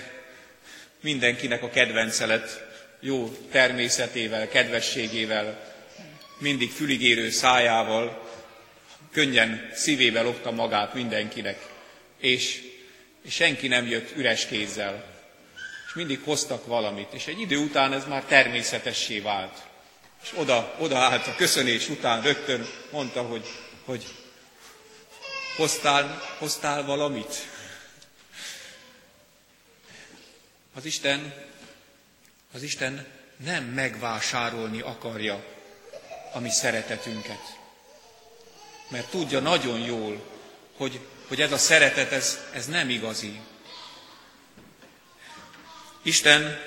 mindenkinek 1.00 1.62
a 1.62 1.70
kedvence 1.70 2.26
lett, 2.26 2.65
jó 3.06 3.28
természetével, 3.50 4.48
kedvességével, 4.48 5.74
mindig 6.38 6.70
füligérő 6.70 7.30
szájával, 7.30 8.28
könnyen 9.12 9.70
szívébe 9.74 10.22
lopta 10.22 10.50
magát 10.50 10.94
mindenkinek, 10.94 11.66
és, 12.18 12.62
és 13.22 13.34
senki 13.34 13.68
nem 13.68 13.86
jött 13.86 14.16
üres 14.16 14.46
kézzel, 14.46 15.04
és 15.86 15.94
mindig 15.94 16.20
hoztak 16.24 16.66
valamit, 16.66 17.12
és 17.12 17.26
egy 17.26 17.40
idő 17.40 17.56
után 17.56 17.92
ez 17.92 18.06
már 18.06 18.24
természetessé 18.24 19.18
vált. 19.18 19.58
És 20.22 20.32
oda, 20.36 20.74
oda 20.78 20.98
állt 20.98 21.26
a 21.26 21.34
köszönés 21.34 21.88
után 21.88 22.22
rögtön 22.22 22.66
mondta, 22.90 23.22
hogy, 23.22 23.46
hogy 23.84 24.04
hoztál, 25.56 26.22
hoztál 26.38 26.84
valamit? 26.84 27.48
Az 30.74 30.84
Isten, 30.84 31.45
az 32.56 32.62
Isten 32.62 33.06
nem 33.44 33.64
megvásárolni 33.64 34.80
akarja 34.80 35.44
a 36.32 36.38
mi 36.38 36.50
szeretetünket 36.50 37.56
mert 38.88 39.10
tudja 39.10 39.40
nagyon 39.40 39.80
jól, 39.80 40.20
hogy, 40.76 41.00
hogy 41.28 41.40
ez 41.40 41.52
a 41.52 41.58
szeretet, 41.58 42.12
ez, 42.12 42.38
ez 42.52 42.66
nem 42.66 42.88
igazi. 42.90 43.40
Isten 46.02 46.60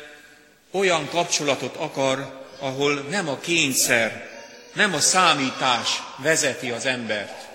olyan 0.71 1.09
kapcsolatot 1.09 1.75
akar, 1.75 2.47
ahol 2.59 2.93
nem 2.93 3.29
a 3.29 3.39
kényszer, 3.39 4.29
nem 4.73 4.93
a 4.93 4.99
számítás 4.99 6.01
vezeti 6.17 6.71
az 6.71 6.85
embert, 6.85 7.47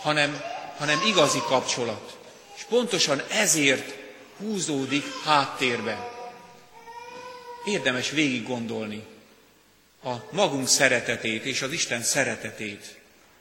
hanem, 0.00 0.42
hanem 0.78 1.00
igazi 1.06 1.40
kapcsolat. 1.46 2.16
És 2.56 2.62
pontosan 2.62 3.22
ezért 3.30 3.94
húzódik 4.38 5.04
háttérbe. 5.24 6.13
Érdemes 7.64 8.10
végig 8.10 8.46
gondolni 8.46 9.06
a 10.02 10.14
magunk 10.30 10.68
szeretetét 10.68 11.44
és 11.44 11.62
az 11.62 11.72
Isten 11.72 12.02
szeretetét 12.02 12.98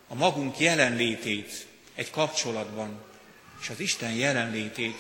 a 0.07 0.15
magunk 0.15 0.59
jelenlétét 0.59 1.65
egy 1.95 2.11
kapcsolatban, 2.11 3.03
és 3.61 3.69
az 3.69 3.79
Isten 3.79 4.11
jelenlétét 4.11 4.97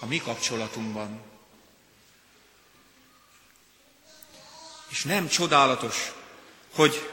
a 0.00 0.06
mi 0.06 0.18
kapcsolatunkban. 0.18 1.20
És 4.88 5.02
nem 5.04 5.28
csodálatos, 5.28 6.12
hogy, 6.74 7.10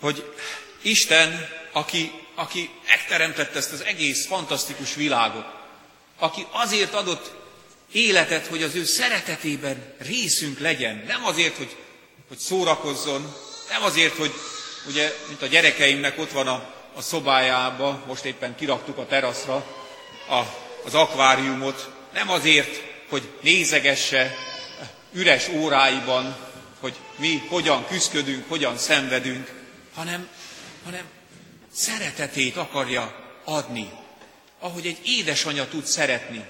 hogy 0.00 0.34
Isten, 0.82 1.48
aki, 1.72 2.12
aki 2.34 2.70
megteremtette 2.86 3.58
ezt 3.58 3.72
az 3.72 3.80
egész 3.80 4.26
fantasztikus 4.26 4.94
világot, 4.94 5.46
aki 6.18 6.46
azért 6.50 6.94
adott 6.94 7.41
életet, 7.92 8.46
hogy 8.46 8.62
az 8.62 8.74
ő 8.74 8.84
szeretetében 8.84 9.94
részünk 9.98 10.58
legyen, 10.58 11.04
nem 11.06 11.24
azért, 11.24 11.56
hogy, 11.56 11.76
hogy 12.28 12.38
szórakozzon, 12.38 13.34
nem 13.68 13.82
azért, 13.82 14.16
hogy 14.16 14.32
ugye, 14.86 15.14
mint 15.28 15.42
a 15.42 15.46
gyerekeimnek 15.46 16.18
ott 16.18 16.30
van 16.30 16.46
a, 16.46 16.74
a 16.94 17.02
szobájába, 17.02 18.04
most 18.06 18.24
éppen 18.24 18.54
kiraktuk 18.56 18.98
a 18.98 19.06
teraszra 19.06 19.54
a, 20.28 20.42
az 20.84 20.94
akváriumot, 20.94 21.90
nem 22.12 22.30
azért, 22.30 22.82
hogy 23.08 23.28
nézegesse 23.40 24.36
üres 25.12 25.48
óráiban, 25.48 26.36
hogy 26.80 26.94
mi 27.16 27.42
hogyan 27.48 27.86
küzdködünk, 27.86 28.48
hogyan 28.48 28.76
szenvedünk, 28.76 29.52
hanem, 29.94 30.28
hanem 30.84 31.04
szeretetét 31.72 32.56
akarja 32.56 33.36
adni, 33.44 33.90
ahogy 34.58 34.86
egy 34.86 34.98
édesanya 35.04 35.68
tud 35.68 35.86
szeretni. 35.86 36.44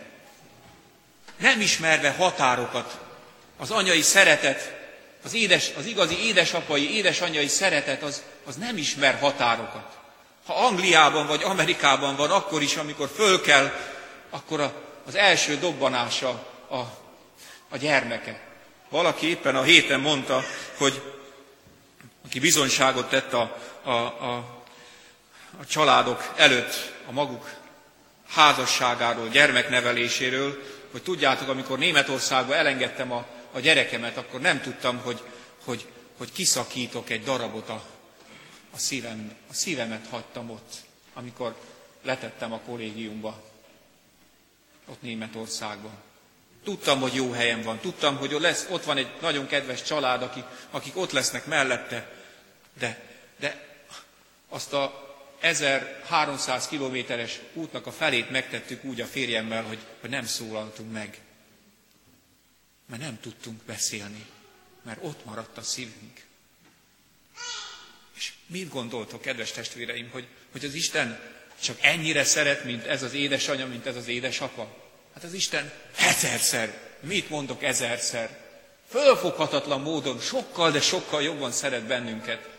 Nem 1.43 1.61
ismerve 1.61 2.11
határokat, 2.11 2.99
az 3.59 3.71
anyai 3.71 4.03
szeretet 4.03 4.81
az, 5.25 5.35
édes, 5.35 5.71
az 5.77 5.87
igazi 5.87 6.27
édesapai, 6.27 6.97
édesanyai 6.97 7.47
szeretet 7.49 8.03
az, 8.03 8.23
az 8.45 8.57
nem 8.57 8.77
ismer 8.77 9.19
határokat. 9.19 9.99
Ha 10.47 10.55
Angliában 10.55 11.27
vagy 11.27 11.43
Amerikában 11.43 12.17
van, 12.17 12.31
akkor 12.31 12.63
is, 12.63 12.77
amikor 12.77 13.11
föl 13.15 13.41
kell, 13.41 13.73
akkor 14.31 14.61
a, 14.61 14.73
az 15.07 15.15
első 15.15 15.59
dobbanása 15.59 16.29
a, 16.69 16.77
a 17.69 17.77
gyermeke. 17.77 18.41
Valaki 18.89 19.27
éppen 19.27 19.57
a 19.57 19.63
héten 19.63 20.01
mondta, 20.01 20.45
hogy 20.77 21.03
aki 22.25 22.41
bizonyságot 22.41 23.09
tett 23.09 23.33
a, 23.33 23.57
a, 23.83 23.91
a, 23.91 24.35
a 25.61 25.67
családok 25.67 26.33
előtt 26.37 26.93
a 27.07 27.13
maguk 27.13 27.51
házasságáról, 28.29 29.29
gyermekneveléséről, 29.29 30.63
hogy 30.93 31.03
tudjátok, 31.03 31.49
amikor 31.49 31.79
Németországba 31.79 32.55
elengedtem 32.55 33.13
a, 33.13 33.27
a 33.53 33.61
gyerekemet, 33.61 34.17
akkor 34.17 34.41
nem 34.41 34.61
tudtam, 34.61 34.99
hogy, 34.99 35.23
hogy, 35.65 35.87
hogy 36.17 36.33
kiszakítok 36.33 37.11
egy 37.11 37.23
darabot 37.23 37.69
a, 37.69 37.83
a, 38.71 38.79
szívem, 38.79 39.35
a 39.51 39.55
szívemet 39.55 40.07
hagytam 40.11 40.51
ott, 40.51 40.73
amikor 41.15 41.57
letettem 42.03 42.53
a 42.53 42.59
kollégiumba, 42.59 43.43
ott 44.87 45.03
Németországban. 45.03 45.93
Tudtam, 46.65 47.01
hogy 47.01 47.15
jó 47.15 47.31
helyen 47.31 47.63
van, 47.63 47.79
tudtam, 47.79 48.17
hogy 48.17 48.37
lesz, 48.41 48.67
ott 48.71 48.85
van 48.85 48.97
egy 48.97 49.11
nagyon 49.21 49.47
kedves 49.47 49.83
család, 49.83 50.23
akik, 50.23 50.45
akik 50.71 50.97
ott 50.97 51.13
lesznek 51.13 51.47
mellette, 51.47 52.13
de, 52.79 53.01
de 53.37 53.67
azt 54.49 54.73
a 54.73 55.12
1300 55.43 56.67
kilométeres 56.67 57.41
útnak 57.53 57.87
a 57.87 57.93
felét 57.93 58.31
megtettük 58.31 58.85
úgy 58.85 59.01
a 59.01 59.07
férjemmel, 59.07 59.63
hogy, 59.63 59.79
hogy 60.01 60.11
nem 60.11 60.27
szólaltunk 60.27 60.93
meg. 60.93 61.19
Mert 62.87 63.03
nem 63.03 63.21
tudtunk 63.21 63.63
beszélni, 63.63 64.27
mert 64.83 64.99
ott 65.03 65.25
maradt 65.25 65.59
a 65.59 65.63
szívünk. 65.63 66.21
És 68.15 68.33
mit 68.47 68.69
gondoltok, 68.69 69.23
kedves 69.23 69.51
testvéreim, 69.51 70.11
hogy, 70.11 70.27
hogy 70.53 70.65
az 70.65 70.75
Isten 70.75 71.21
csak 71.63 71.79
ennyire 71.81 72.25
szeret, 72.25 72.65
mint 72.65 72.87
ez 72.87 73.03
az 73.03 73.13
édesanyja, 73.13 73.67
mint 73.67 73.87
ez 73.87 73.97
az 73.97 74.09
édesapa? 74.09 74.77
Hát 75.15 75.25
az 75.25 75.33
Isten 75.33 75.73
ezerszer, 75.97 76.97
mit 77.01 77.29
mondok 77.29 77.63
ezerszer, 77.63 78.39
fölfoghatatlan 78.89 79.81
módon 79.81 80.21
sokkal, 80.21 80.71
de 80.71 80.81
sokkal 80.81 81.23
jobban 81.23 81.53
szeret 81.53 81.83
bennünket. 81.83 82.52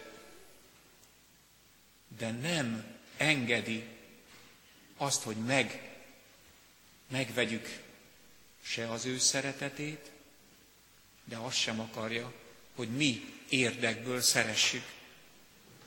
De 2.18 2.32
nem 2.32 2.86
engedi 3.18 3.88
azt, 4.98 5.24
hogy 5.24 5.36
meg, 5.38 5.92
megvegyük 7.08 7.82
se 8.64 8.90
az 8.90 9.06
ő 9.06 9.18
szeretetét, 9.18 10.12
de 11.24 11.38
azt 11.38 11.58
sem 11.58 11.80
akarja, 11.80 12.34
hogy 12.76 12.90
mi 12.90 13.42
érdekből 13.50 14.22
szeressük, 14.22 14.84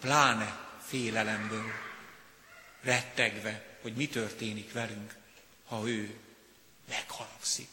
pláne 0.01 0.79
félelemből, 0.87 1.73
rettegve, 2.81 3.79
hogy 3.81 3.95
mi 3.95 4.09
történik 4.09 4.73
velünk, 4.73 5.15
ha 5.67 5.89
ő 5.89 6.19
megharagszik, 6.89 7.69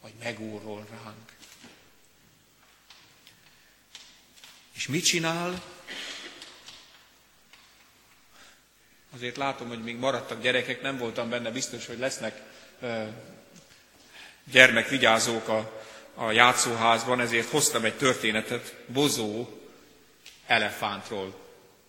vagy 0.00 0.12
megúrol 0.22 0.86
ránk. 0.90 1.34
És 4.72 4.86
mit 4.86 5.04
csinál? 5.04 5.75
Azért 9.16 9.36
látom, 9.36 9.68
hogy 9.68 9.82
még 9.82 9.96
maradtak 9.96 10.42
gyerekek, 10.42 10.82
nem 10.82 10.98
voltam 10.98 11.28
benne 11.30 11.50
biztos, 11.50 11.86
hogy 11.86 11.98
lesznek 11.98 12.40
gyermekvigyázók 14.44 15.48
a, 15.48 15.82
a 16.14 16.30
játszóházban, 16.30 17.20
ezért 17.20 17.48
hoztam 17.48 17.84
egy 17.84 17.96
történetet 17.96 18.74
Bozó 18.86 19.46
elefántról. 20.46 21.34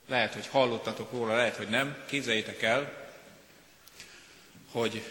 Lehet, 0.07 0.33
hogy 0.33 0.47
hallottatok 0.47 1.11
róla, 1.11 1.35
lehet, 1.35 1.55
hogy 1.55 1.67
nem. 1.69 1.97
Képzeljétek 2.05 2.61
el, 2.61 3.09
hogy 4.71 5.03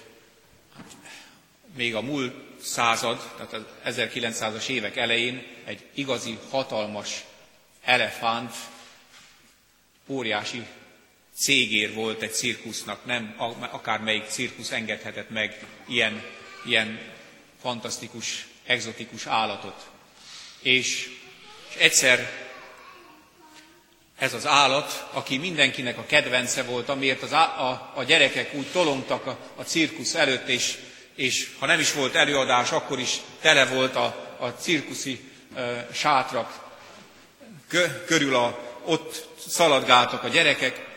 még 1.74 1.94
a 1.94 2.00
múlt 2.00 2.34
század, 2.62 3.32
tehát 3.36 3.52
az 3.84 3.94
1900-as 3.96 4.68
évek 4.68 4.96
elején 4.96 5.46
egy 5.64 5.84
igazi 5.94 6.38
hatalmas 6.50 7.24
elefánt 7.84 8.54
óriási 10.06 10.66
cégér 11.38 11.94
volt 11.94 12.22
egy 12.22 12.32
cirkusznak, 12.32 13.04
nem 13.04 13.34
akármelyik 13.70 14.24
cirkusz 14.28 14.70
engedhetett 14.70 15.30
meg 15.30 15.64
ilyen, 15.88 16.22
ilyen 16.64 17.00
fantasztikus, 17.60 18.46
egzotikus 18.66 19.26
állatot. 19.26 19.86
És, 20.62 21.10
és 21.68 21.76
egyszer 21.78 22.46
ez 24.18 24.34
az 24.34 24.46
állat, 24.46 25.08
aki 25.12 25.36
mindenkinek 25.36 25.98
a 25.98 26.06
kedvence 26.06 26.62
volt, 26.62 26.88
amiért 26.88 27.22
az 27.22 27.32
á, 27.32 27.60
a, 27.60 27.92
a 27.94 28.02
gyerekek 28.02 28.54
úgy 28.54 28.66
tolongtak 28.66 29.26
a, 29.26 29.38
a 29.54 29.62
cirkusz 29.62 30.14
előtt, 30.14 30.48
és, 30.48 30.78
és 31.14 31.50
ha 31.58 31.66
nem 31.66 31.80
is 31.80 31.92
volt 31.92 32.14
előadás, 32.14 32.70
akkor 32.72 32.98
is 32.98 33.16
tele 33.40 33.66
volt 33.66 33.96
a, 33.96 34.36
a 34.38 34.48
cirkuszi 34.48 35.20
e, 35.54 35.88
sátrak 35.92 36.64
kö, 37.68 38.04
körül, 38.04 38.34
a, 38.34 38.58
ott 38.84 39.28
szaladgáltak 39.48 40.24
a 40.24 40.28
gyerekek, 40.28 40.95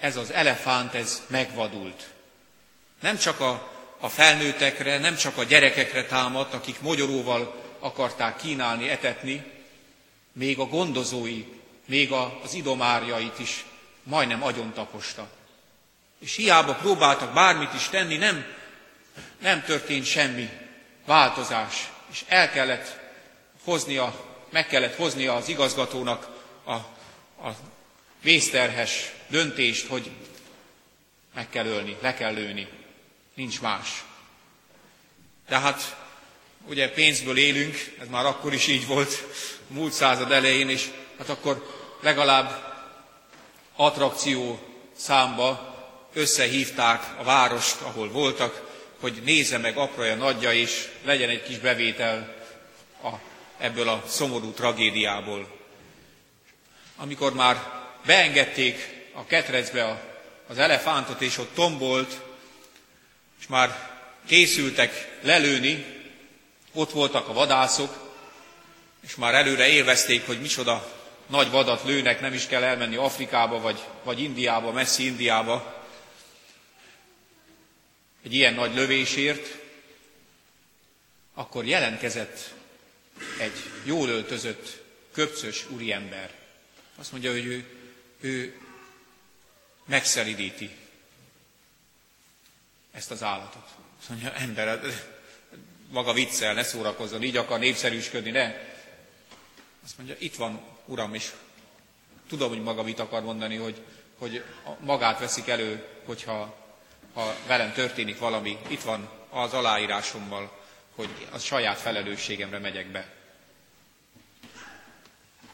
ez 0.00 0.16
az 0.16 0.32
elefánt, 0.32 0.94
ez 0.94 1.22
megvadult. 1.26 2.08
Nem 3.00 3.18
csak 3.18 3.40
a, 3.40 3.70
a 4.00 4.08
felnőttekre, 4.08 4.98
nem 4.98 5.16
csak 5.16 5.36
a 5.36 5.44
gyerekekre 5.44 6.04
támadt, 6.04 6.54
akik 6.54 6.80
mogyoróval 6.80 7.62
akarták 7.78 8.36
kínálni, 8.36 8.88
etetni, 8.88 9.44
még 10.32 10.58
a 10.58 10.66
gondozói, 10.66 11.44
még 11.86 12.12
az 12.42 12.54
idomárjait 12.54 13.38
is 13.38 13.64
majdnem 14.02 14.42
agyon 14.42 14.72
taposta. 14.72 15.28
És 16.18 16.36
hiába 16.36 16.74
próbáltak 16.74 17.32
bármit 17.32 17.74
is 17.74 17.88
tenni, 17.88 18.16
nem, 18.16 18.44
nem 19.38 19.62
történt 19.62 20.04
semmi 20.04 20.50
változás. 21.06 21.90
És 22.10 22.24
el 22.28 22.50
kellett 22.50 22.98
hoznia, 23.64 24.28
meg 24.50 24.66
kellett 24.66 24.96
hoznia 24.96 25.34
az 25.34 25.48
igazgatónak 25.48 26.28
a, 26.64 26.72
a 26.72 27.54
vészterhes 28.22 29.12
döntést, 29.28 29.86
hogy 29.86 30.10
meg 31.34 31.48
kell 31.48 31.66
ölni, 31.66 31.96
le 32.00 32.14
kell 32.14 32.32
lőni. 32.32 32.68
Nincs 33.34 33.60
más. 33.60 34.04
Tehát 35.48 35.96
ugye 36.66 36.90
pénzből 36.90 37.38
élünk, 37.38 37.94
ez 38.00 38.08
már 38.08 38.26
akkor 38.26 38.52
is 38.52 38.66
így 38.66 38.86
volt, 38.86 39.24
múlt 39.66 39.92
század 39.92 40.32
elején, 40.32 40.68
és 40.68 40.90
hát 41.18 41.28
akkor 41.28 41.78
legalább 42.00 42.74
attrakció 43.76 44.60
számba 44.96 45.74
összehívták 46.12 47.14
a 47.18 47.22
várost, 47.22 47.80
ahol 47.80 48.10
voltak, 48.10 48.68
hogy 49.00 49.22
nézze 49.24 49.58
meg 49.58 49.76
apraja 49.76 50.14
nagyja, 50.14 50.52
és 50.52 50.88
legyen 51.04 51.28
egy 51.28 51.42
kis 51.42 51.58
bevétel 51.58 52.36
a, 53.02 53.08
ebből 53.58 53.88
a 53.88 54.04
szomorú 54.06 54.50
tragédiából. 54.50 55.58
Amikor 56.96 57.34
már 57.34 57.79
beengedték 58.06 59.08
a 59.12 59.26
ketrecbe 59.26 60.02
az 60.46 60.58
elefántot, 60.58 61.20
és 61.20 61.38
ott 61.38 61.54
tombolt, 61.54 62.20
és 63.40 63.46
már 63.46 63.90
készültek 64.26 65.18
lelőni, 65.22 65.84
ott 66.72 66.90
voltak 66.90 67.28
a 67.28 67.32
vadászok, 67.32 68.10
és 69.00 69.14
már 69.14 69.34
előre 69.34 69.66
élvezték, 69.66 70.26
hogy 70.26 70.40
micsoda 70.40 70.98
nagy 71.26 71.50
vadat 71.50 71.84
lőnek, 71.84 72.20
nem 72.20 72.32
is 72.32 72.46
kell 72.46 72.62
elmenni 72.62 72.96
Afrikába, 72.96 73.60
vagy, 73.60 73.80
vagy 74.02 74.20
Indiába, 74.20 74.72
messzi 74.72 75.04
Indiába, 75.04 75.84
egy 78.24 78.34
ilyen 78.34 78.54
nagy 78.54 78.74
lövésért, 78.74 79.58
akkor 81.34 81.64
jelentkezett 81.64 82.54
egy 83.38 83.52
jól 83.84 84.08
öltözött, 84.08 84.82
köpcös 85.12 85.70
úriember. 85.70 86.30
Azt 86.96 87.12
mondja, 87.12 87.30
hogy 87.30 87.46
ő 87.46 87.79
ő 88.20 88.60
megszelidíti 89.84 90.70
ezt 92.90 93.10
az 93.10 93.22
állatot. 93.22 93.68
Azt 93.98 94.08
mondja, 94.08 94.34
ember, 94.34 94.80
maga 95.90 96.12
viccel, 96.12 96.54
ne 96.54 96.62
szórakozzon, 96.62 97.22
így 97.22 97.36
akar 97.36 97.58
népszerűsködni, 97.58 98.30
ne. 98.30 98.54
Azt 99.84 99.96
mondja, 99.98 100.16
itt 100.18 100.34
van, 100.34 100.60
uram, 100.84 101.14
és 101.14 101.32
tudom, 102.28 102.48
hogy 102.48 102.62
maga 102.62 102.82
mit 102.82 102.98
akar 102.98 103.22
mondani, 103.22 103.56
hogy, 103.56 103.82
hogy 104.18 104.44
magát 104.80 105.18
veszik 105.18 105.48
elő, 105.48 105.86
hogyha 106.04 106.58
ha 107.14 107.34
velem 107.46 107.72
történik 107.72 108.18
valami, 108.18 108.58
itt 108.68 108.82
van 108.82 109.08
az 109.28 109.52
aláírásommal, 109.54 110.58
hogy 110.94 111.08
a 111.30 111.38
saját 111.38 111.78
felelősségemre 111.78 112.58
megyek 112.58 112.90
be. 112.90 113.14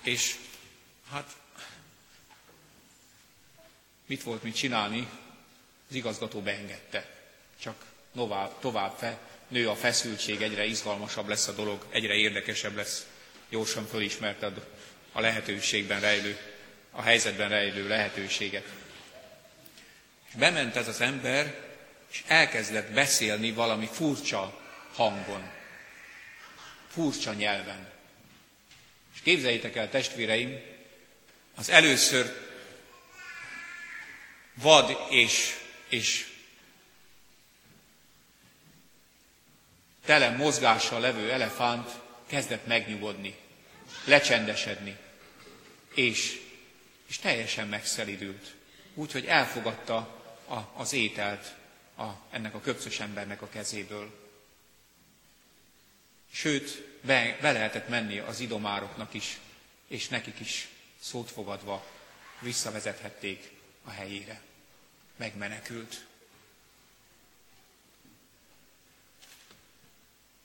És 0.02 0.36
hát 1.10 1.36
mit 4.06 4.22
volt 4.22 4.42
mit 4.42 4.56
csinálni, 4.56 5.08
az 5.88 5.94
igazgató 5.94 6.40
beengedte. 6.40 7.06
Csak 7.60 7.84
tovább, 8.14 8.58
tovább 8.60 8.96
fe, 8.98 9.18
nő 9.48 9.68
a 9.68 9.74
feszültség, 9.74 10.42
egyre 10.42 10.64
izgalmasabb 10.64 11.28
lesz 11.28 11.48
a 11.48 11.52
dolog, 11.52 11.86
egyre 11.90 12.14
érdekesebb 12.14 12.74
lesz. 12.76 13.06
Gyorsan 13.50 13.86
fölismerted 13.86 14.66
a 15.12 15.20
lehetőségben 15.20 16.00
rejlő, 16.00 16.38
a 16.90 17.02
helyzetben 17.02 17.48
rejlő 17.48 17.88
lehetőséget. 17.88 18.64
És 20.28 20.34
bement 20.34 20.76
ez 20.76 20.88
az 20.88 21.00
ember, 21.00 21.64
és 22.10 22.22
elkezdett 22.26 22.90
beszélni 22.90 23.52
valami 23.52 23.88
furcsa 23.92 24.60
hangon, 24.94 25.50
furcsa 26.88 27.32
nyelven. 27.32 27.88
És 29.14 29.20
képzeljétek 29.22 29.76
el, 29.76 29.90
testvéreim, 29.90 30.60
az 31.54 31.70
először 31.70 32.45
vad 34.56 34.96
és, 35.10 35.54
és 35.88 36.34
tele 40.04 40.30
mozgással 40.30 41.00
levő 41.00 41.30
elefánt 41.30 41.90
kezdett 42.26 42.66
megnyugodni, 42.66 43.36
lecsendesedni, 44.04 44.96
és 45.94 46.44
és 47.06 47.18
teljesen 47.18 47.68
megszelidült. 47.68 48.54
Úgyhogy 48.94 49.24
elfogadta 49.26 49.96
a, 50.46 50.58
az 50.74 50.92
ételt 50.92 51.54
a, 51.96 52.04
ennek 52.30 52.54
a 52.54 52.60
köpcös 52.60 53.00
embernek 53.00 53.42
a 53.42 53.48
kezéből. 53.48 54.28
Sőt, 56.32 56.82
be, 57.00 57.38
be 57.40 57.52
lehetett 57.52 57.88
menni 57.88 58.18
az 58.18 58.40
idomároknak 58.40 59.14
is, 59.14 59.38
és 59.88 60.08
nekik 60.08 60.40
is 60.40 60.68
szót 61.00 61.30
fogadva 61.30 61.86
visszavezethették 62.40 63.55
a 63.86 63.90
helyére. 63.90 64.40
Megmenekült. 65.16 66.04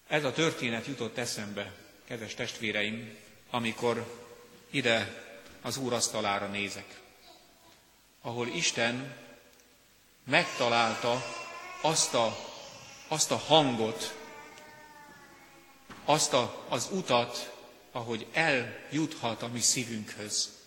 Ez 0.08 0.24
a 0.24 0.32
történet 0.34 0.86
jutott 0.86 1.18
eszembe, 1.18 1.74
kedves 2.06 2.34
testvéreim, 2.34 3.18
amikor 3.50 4.22
ide 4.70 5.24
az 5.62 5.78
Úr 5.78 5.94
asztalára 5.94 6.48
nézek, 6.48 7.00
ahol 8.22 8.48
Isten 8.48 9.18
megtalálta 10.24 11.24
azt 11.82 12.14
a, 12.14 12.38
azt 13.08 13.32
a 13.32 13.38
hangot, 13.38 14.16
azt 16.06 16.34
a, 16.34 16.66
az 16.70 16.88
utat, 16.92 17.56
ahogy 17.92 18.28
eljuthat 18.34 19.42
a 19.42 19.48
mi 19.48 19.60
szívünkhöz. 19.60 20.61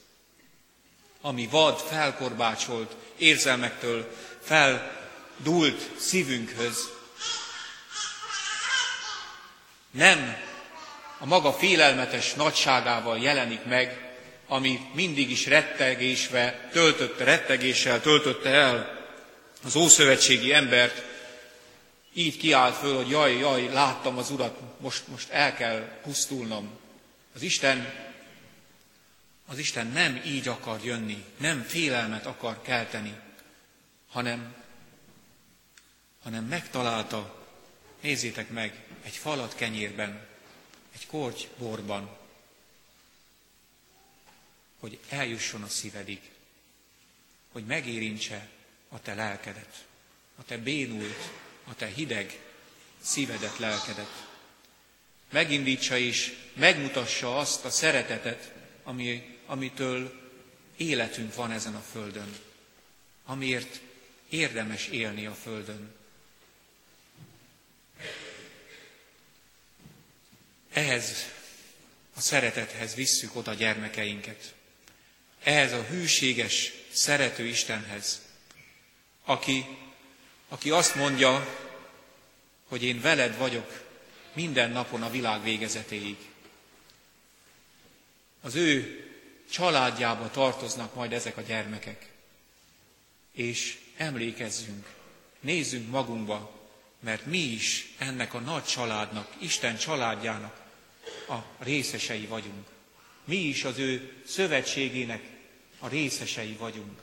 Ami 1.26 1.48
vad, 1.50 1.78
felkorbácsolt, 1.78 2.96
érzelmektől 3.16 4.14
feldult 4.42 5.90
szívünkhöz. 5.98 6.88
Nem 9.90 10.36
a 11.18 11.26
maga 11.26 11.52
félelmetes 11.52 12.34
nagyságával 12.34 13.18
jelenik 13.18 13.64
meg, 13.64 14.14
ami 14.46 14.80
mindig 14.94 15.30
is 15.30 15.46
rettegésve 15.46 16.68
töltötte, 16.72 17.24
rettegéssel 17.24 18.00
töltötte 18.00 18.50
el 18.50 19.06
az 19.64 19.76
ószövetségi 19.76 20.52
embert, 20.52 21.02
így 22.12 22.36
kiállt 22.36 22.76
föl, 22.76 22.96
hogy 22.96 23.10
jaj, 23.10 23.38
jaj, 23.38 23.68
láttam 23.72 24.18
az 24.18 24.30
Urat, 24.30 24.58
most, 24.80 25.08
most 25.08 25.30
el 25.30 25.54
kell 25.54 25.88
pusztulnom. 26.02 26.70
Az 27.34 27.42
Isten, 27.42 28.03
az 29.46 29.58
Isten 29.58 29.86
nem 29.86 30.22
így 30.24 30.48
akar 30.48 30.84
jönni, 30.84 31.24
nem 31.38 31.62
félelmet 31.62 32.26
akar 32.26 32.62
kelteni, 32.62 33.20
hanem, 34.08 34.54
hanem 36.22 36.44
megtalálta, 36.44 37.46
nézzétek 38.00 38.50
meg, 38.50 38.84
egy 39.02 39.16
falat 39.16 39.54
kenyérben, 39.54 40.26
egy 40.94 41.06
korty 41.06 41.42
borban, 41.58 42.16
hogy 44.78 44.98
eljusson 45.08 45.62
a 45.62 45.68
szívedig, 45.68 46.20
hogy 47.52 47.64
megérintse 47.64 48.48
a 48.88 49.00
te 49.00 49.14
lelkedet, 49.14 49.84
a 50.36 50.44
te 50.44 50.58
bénult, 50.58 51.30
a 51.64 51.74
te 51.74 51.86
hideg 51.86 52.40
szívedet, 53.00 53.58
lelkedet. 53.58 54.26
Megindítsa 55.30 55.96
és 55.96 56.36
megmutassa 56.52 57.38
azt 57.38 57.64
a 57.64 57.70
szeretetet, 57.70 58.52
ami, 58.82 59.33
amitől 59.46 60.22
életünk 60.76 61.34
van 61.34 61.50
ezen 61.50 61.74
a 61.74 61.84
földön, 61.92 62.36
amiért 63.24 63.80
érdemes 64.28 64.86
élni 64.86 65.26
a 65.26 65.34
földön. 65.34 65.94
Ehhez 70.72 71.14
a 72.14 72.20
szeretethez 72.20 72.94
visszük 72.94 73.36
oda 73.36 73.54
gyermekeinket. 73.54 74.54
Ehhez 75.42 75.72
a 75.72 75.82
hűséges, 75.82 76.72
szerető 76.92 77.44
Istenhez, 77.44 78.22
aki 79.24 79.66
aki 80.54 80.70
azt 80.70 80.94
mondja, 80.94 81.58
hogy 82.68 82.82
én 82.82 83.00
veled 83.00 83.36
vagyok 83.36 83.82
minden 84.32 84.70
napon 84.70 85.02
a 85.02 85.10
világ 85.10 85.42
végezetéig. 85.42 86.16
Az 88.40 88.54
ő 88.54 89.03
családjába 89.54 90.30
tartoznak 90.30 90.94
majd 90.94 91.12
ezek 91.12 91.36
a 91.36 91.40
gyermekek. 91.40 92.08
És 93.32 93.78
emlékezzünk, 93.96 94.86
nézzünk 95.40 95.90
magunkba, 95.90 96.50
mert 97.00 97.26
mi 97.26 97.38
is 97.38 97.94
ennek 97.98 98.34
a 98.34 98.38
nagy 98.38 98.64
családnak, 98.64 99.32
Isten 99.38 99.76
családjának 99.76 100.60
a 101.28 101.36
részesei 101.58 102.26
vagyunk. 102.26 102.66
Mi 103.24 103.36
is 103.36 103.64
az 103.64 103.78
ő 103.78 104.12
szövetségének 104.26 105.22
a 105.78 105.88
részesei 105.88 106.56
vagyunk. 106.58 107.00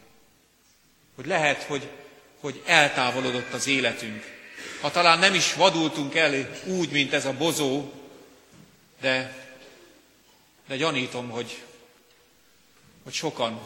Hogy 1.16 1.26
lehet, 1.26 1.64
hogy 1.64 1.90
hogy 2.42 2.62
eltávolodott 2.66 3.54
az 3.54 3.68
életünk. 3.68 4.24
Ha 4.82 4.92
talán 4.92 5.20
nem 5.20 5.34
is 5.34 5.54
vadultunk 5.54 6.16
el 6.16 6.50
úgy, 6.66 6.92
mint 6.92 7.14
ez 7.14 7.26
a 7.26 7.34
bozó, 7.34 7.92
de, 9.02 9.36
de 10.68 10.76
gyanítom, 10.76 11.30
hogy, 11.30 11.64
hogy 13.04 13.14
sokan, 13.14 13.62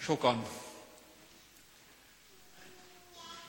sokan 0.00 0.46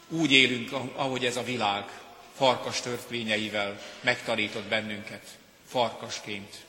úgy 0.09 0.31
élünk, 0.31 0.71
ahogy 0.71 1.25
ez 1.25 1.35
a 1.35 1.43
világ 1.43 2.01
farkas 2.35 2.81
törvényeivel 2.81 3.81
megtanított 4.01 4.65
bennünket, 4.65 5.37
farkasként. 5.67 6.65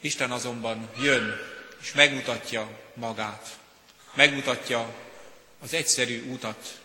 Isten 0.00 0.30
azonban 0.30 0.90
jön, 0.98 1.38
és 1.80 1.92
megmutatja 1.92 2.78
magát 2.94 3.62
megmutatja 4.14 4.94
az 5.60 5.74
egyszerű 5.74 6.30
utat 6.32 6.80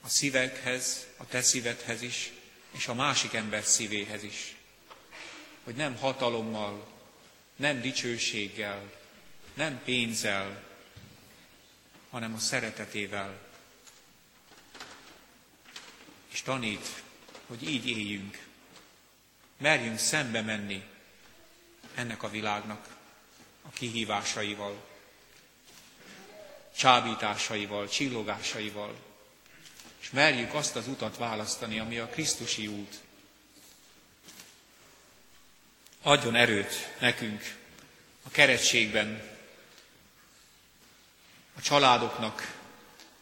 a 0.00 0.08
szívekhez, 0.08 1.06
a 1.16 1.26
te 1.26 1.42
szívedhez 1.42 2.02
is, 2.02 2.32
és 2.70 2.86
a 2.86 2.94
másik 2.94 3.32
ember 3.34 3.64
szívéhez 3.64 4.22
is. 4.22 4.56
Hogy 5.64 5.74
nem 5.74 5.96
hatalommal, 5.96 6.86
nem 7.60 7.80
dicsőséggel, 7.80 8.92
nem 9.54 9.80
pénzzel, 9.84 10.62
hanem 12.10 12.34
a 12.34 12.38
szeretetével. 12.38 13.38
És 16.32 16.42
tanít, 16.42 17.02
hogy 17.46 17.68
így 17.68 17.88
éljünk. 17.88 18.46
Merjünk 19.56 19.98
szembe 19.98 20.40
menni 20.42 20.84
ennek 21.94 22.22
a 22.22 22.30
világnak 22.30 22.96
a 23.62 23.70
kihívásaival 23.70 24.88
csábításaival, 26.76 27.88
csillogásaival, 27.88 28.94
és 30.00 30.10
merjük 30.10 30.54
azt 30.54 30.76
az 30.76 30.88
utat 30.88 31.16
választani, 31.16 31.78
ami 31.78 31.98
a 31.98 32.06
Krisztusi 32.06 32.66
út. 32.66 33.00
Adjon 36.02 36.34
erőt 36.34 36.94
nekünk 36.98 37.54
a 38.22 38.30
keretségben, 38.30 39.22
a 41.56 41.60
családoknak 41.60 42.56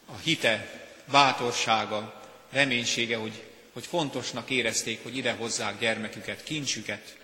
a 0.06 0.16
hite, 0.16 0.86
bátorsága, 1.10 2.22
reménysége, 2.50 3.16
hogy, 3.16 3.42
hogy 3.72 3.86
fontosnak 3.86 4.50
érezték, 4.50 5.02
hogy 5.02 5.16
ide 5.16 5.32
hozzák 5.32 5.78
gyermeküket, 5.78 6.42
kincsüket, 6.42 7.16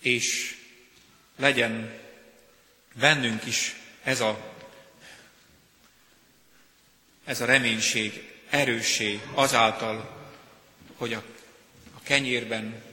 és 0.00 0.56
legyen 1.36 1.98
bennünk 2.94 3.46
is 3.46 3.76
ez 4.02 4.20
a, 4.20 4.54
ez 7.24 7.40
a 7.40 7.44
reménység 7.44 8.32
erőssé 8.50 9.20
azáltal, 9.34 10.18
hogy 10.96 11.12
a, 11.12 11.22
a 11.94 12.02
kenyérben, 12.02 12.89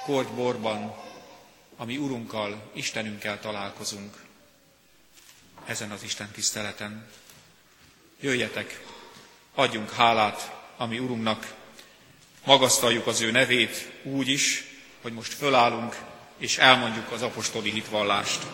a 0.00 0.02
kortborban, 0.04 0.94
ami 1.76 1.96
Urunkkal, 1.96 2.70
Istenünkkel 2.72 3.40
találkozunk 3.40 4.16
ezen 5.66 5.90
az 5.90 6.02
Isten 6.02 6.30
tiszteleten. 6.30 7.06
Jöjjetek, 8.20 8.84
adjunk 9.54 9.92
hálát, 9.92 10.56
ami 10.76 10.98
Urunknak, 10.98 11.54
magasztaljuk 12.44 13.06
az 13.06 13.20
ő 13.20 13.30
nevét 13.30 13.90
úgy 14.02 14.28
is, 14.28 14.64
hogy 15.02 15.12
most 15.12 15.32
fölállunk 15.32 15.96
és 16.38 16.58
elmondjuk 16.58 17.12
az 17.12 17.22
apostoli 17.22 17.70
hitvallást. 17.70 18.46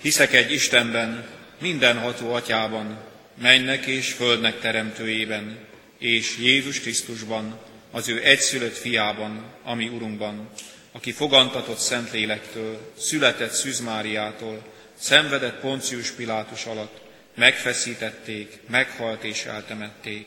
Hiszek 0.00 0.32
egy 0.32 0.52
Istenben, 0.52 1.28
mindenható 1.58 2.34
atyában, 2.34 3.11
mennek 3.34 3.86
és 3.86 4.12
földnek 4.12 4.60
teremtőjében, 4.60 5.58
és 5.98 6.38
Jézus 6.38 6.80
Krisztusban, 6.80 7.58
az 7.90 8.08
ő 8.08 8.24
egyszülött 8.24 8.76
fiában, 8.76 9.44
ami 9.62 9.88
Urunkban, 9.88 10.50
aki 10.92 11.12
fogantatott 11.12 11.78
Szentlélektől, 11.78 12.92
született 12.98 13.52
Szűz 13.52 13.80
Máriától, 13.80 14.62
szenvedett 14.94 15.60
Poncius 15.60 16.10
Pilátus 16.10 16.64
alatt, 16.64 17.00
megfeszítették, 17.34 18.58
meghalt 18.68 19.24
és 19.24 19.44
eltemették, 19.44 20.26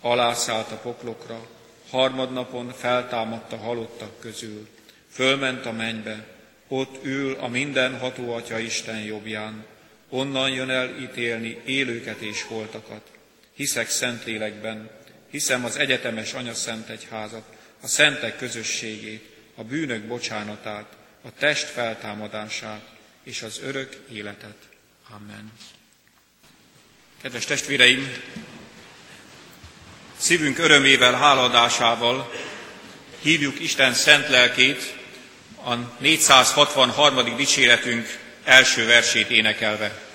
alászállt 0.00 0.70
a 0.70 0.76
poklokra, 0.76 1.46
harmadnapon 1.90 2.72
feltámadt 2.72 3.52
a 3.52 3.56
halottak 3.56 4.20
közül, 4.20 4.68
fölment 5.10 5.66
a 5.66 5.72
mennybe, 5.72 6.26
ott 6.68 7.04
ül 7.04 7.36
a 7.40 7.48
mindenható 7.48 8.32
Atya 8.32 8.58
Isten 8.58 8.98
jobbján, 8.98 9.64
onnan 10.08 10.50
jön 10.50 10.70
el 10.70 10.98
ítélni 11.00 11.60
élőket 11.64 12.20
és 12.20 12.42
holtakat. 12.42 13.02
Hiszek 13.54 13.90
Szentlélekben, 13.90 14.90
hiszem 15.30 15.64
az 15.64 15.76
egyetemes 15.76 16.32
Anya 16.32 16.54
Szent 16.54 16.88
Egyházat, 16.88 17.44
a 17.80 17.86
szentek 17.86 18.38
közösségét, 18.38 19.34
a 19.54 19.64
bűnök 19.64 20.02
bocsánatát, 20.02 20.96
a 21.22 21.32
test 21.38 21.66
feltámadását 21.66 22.88
és 23.22 23.42
az 23.42 23.60
örök 23.62 23.96
életet. 24.12 24.56
Amen. 25.10 25.52
Kedves 27.22 27.44
testvéreim, 27.44 28.12
szívünk 30.16 30.58
örömével, 30.58 31.14
háladásával 31.14 32.32
hívjuk 33.22 33.60
Isten 33.60 33.94
szent 33.94 34.28
lelkét 34.28 34.94
a 35.64 35.74
463. 35.98 37.36
dicséretünk 37.36 38.25
első 38.46 38.86
versét 38.86 39.30
énekelve. 39.30 40.05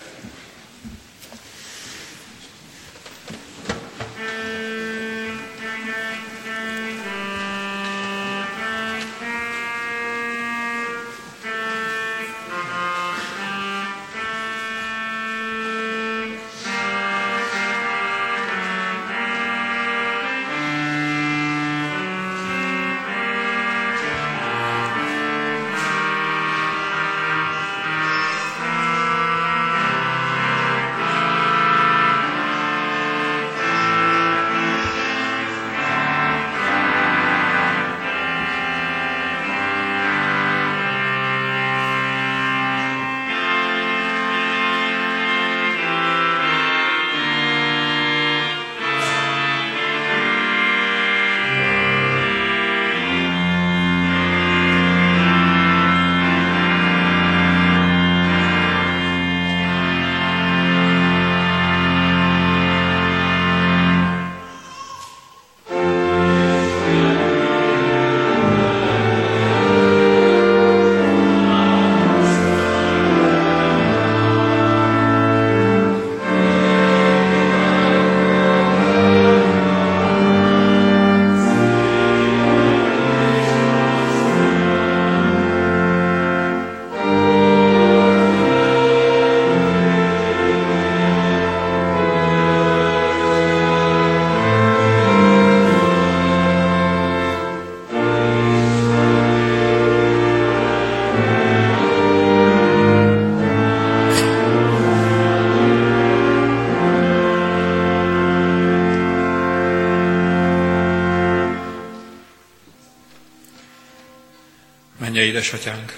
Édesatyánk, 115.41 115.97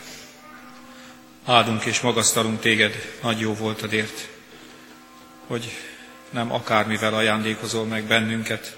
áldunk 1.45 1.85
és 1.85 2.01
magasztalunk 2.01 2.59
téged 2.59 3.17
nagy 3.21 3.39
jó 3.39 3.53
voltadért, 3.53 4.27
hogy 5.47 5.77
nem 6.29 6.51
akármivel 6.51 7.13
ajándékozol 7.13 7.85
meg 7.85 8.03
bennünket, 8.03 8.77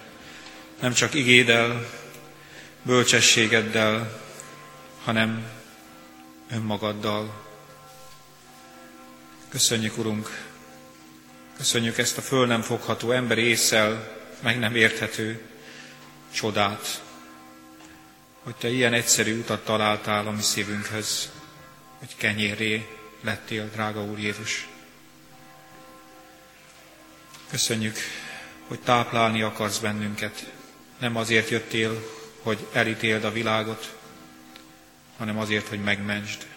nem 0.81 0.93
csak 0.93 1.13
igéddel, 1.13 1.89
bölcsességeddel, 2.81 4.21
hanem 5.03 5.43
önmagaddal. 6.51 7.45
Köszönjük, 9.49 9.97
Urunk, 9.97 10.43
köszönjük 11.57 11.97
ezt 11.97 12.17
a 12.17 12.21
föl 12.21 12.45
nem 12.45 12.61
fogható 12.61 13.11
emberi 13.11 13.41
észsel, 13.41 14.17
meg 14.39 14.59
nem 14.59 14.75
érthető 14.75 15.41
csodát, 16.33 17.01
hogy 18.45 18.55
Te 18.55 18.69
ilyen 18.69 18.93
egyszerű 18.93 19.39
utat 19.39 19.65
találtál 19.65 20.27
a 20.27 20.31
mi 20.31 20.41
szívünkhöz, 20.41 21.31
hogy 21.99 22.15
kenyéré 22.15 22.87
lettél, 23.21 23.69
drága 23.69 24.03
Úr 24.03 24.19
Jézus. 24.19 24.67
Köszönjük, 27.49 27.97
hogy 28.67 28.79
táplálni 28.79 29.41
akarsz 29.41 29.77
bennünket. 29.77 30.51
Nem 30.99 31.15
azért 31.15 31.49
jöttél, 31.49 32.09
hogy 32.41 32.67
elítéld 32.71 33.23
a 33.23 33.31
világot, 33.31 33.95
hanem 35.17 35.39
azért, 35.39 35.67
hogy 35.67 35.83
megmentsd. 35.83 36.47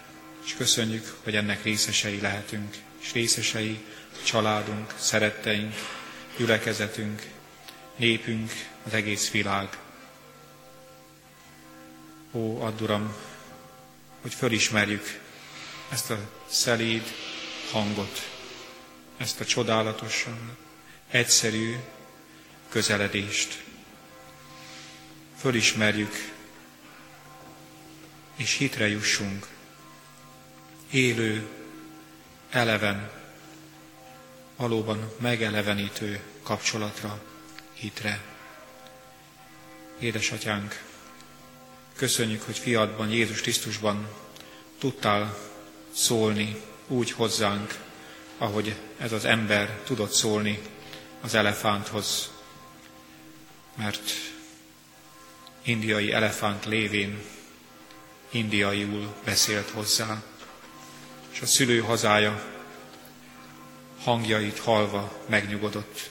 És 0.45 0.53
köszönjük, 0.53 1.15
hogy 1.23 1.35
ennek 1.35 1.63
részesei 1.63 2.21
lehetünk, 2.21 2.75
és 2.99 3.13
részesei 3.13 3.85
családunk, 4.23 4.93
szeretteink, 4.97 5.73
gyülekezetünk, 6.37 7.21
népünk, 7.95 8.51
az 8.85 8.93
egész 8.93 9.31
világ. 9.31 9.77
Ó, 12.31 12.61
add 12.61 12.81
Uram, 12.81 13.15
hogy 14.21 14.33
fölismerjük 14.33 15.19
ezt 15.89 16.09
a 16.09 16.17
szelíd 16.47 17.03
hangot, 17.71 18.29
ezt 19.17 19.39
a 19.39 19.45
csodálatosan 19.45 20.57
egyszerű 21.09 21.75
közeledést. 22.69 23.63
Fölismerjük, 25.39 26.31
és 28.35 28.53
hitre 28.57 28.87
jussunk, 28.87 29.47
élő, 30.91 31.47
eleven, 32.49 33.11
valóban 34.55 35.11
megelevenítő 35.19 36.23
kapcsolatra, 36.43 37.23
hitre. 37.73 38.21
Édesatyánk, 39.99 40.88
Köszönjük, 41.99 42.41
hogy 42.41 42.57
fiadban, 42.57 43.09
Jézus 43.09 43.41
Krisztusban 43.41 44.07
tudtál 44.77 45.37
szólni 45.91 46.61
úgy 46.87 47.11
hozzánk, 47.11 47.77
ahogy 48.37 48.75
ez 48.97 49.11
az 49.11 49.25
ember 49.25 49.81
tudott 49.83 50.11
szólni 50.11 50.59
az 51.21 51.33
elefánthoz. 51.33 52.31
Mert 53.75 54.11
indiai 55.61 56.11
elefánt 56.11 56.65
lévén 56.65 57.21
indiaiul 58.29 59.15
beszélt 59.25 59.69
hozzá, 59.69 60.23
és 61.31 61.41
a 61.41 61.45
szülő 61.45 61.79
hazája 61.79 62.43
hangjait 64.03 64.59
halva 64.59 65.17
megnyugodott 65.25 66.09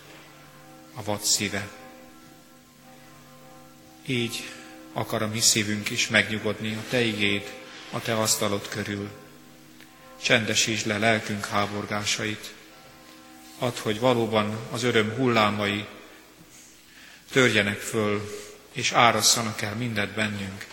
a 0.95 1.03
vad 1.03 1.21
szíve. 1.21 1.69
Így 4.07 4.58
akar 4.99 5.23
a 5.23 5.29
mi 5.29 5.41
szívünk 5.41 5.91
is 5.91 6.09
megnyugodni 6.09 6.75
a 6.75 6.83
Te 6.89 7.01
igéd, 7.01 7.53
a 7.91 8.01
Te 8.01 8.17
asztalod 8.17 8.69
körül. 8.69 9.11
Csendesítsd 10.23 10.87
le 10.87 10.99
lelkünk 10.99 11.47
háborgásait. 11.47 12.55
Add, 13.59 13.79
hogy 13.83 14.01
valóban 14.01 14.59
az 14.71 14.83
öröm 14.83 15.15
hullámai 15.15 15.87
törjenek 17.31 17.79
föl, 17.79 18.31
és 18.73 18.93
árasszanak 18.93 19.63
el 19.63 19.75
mindet 19.75 20.11
bennünk. 20.11 20.67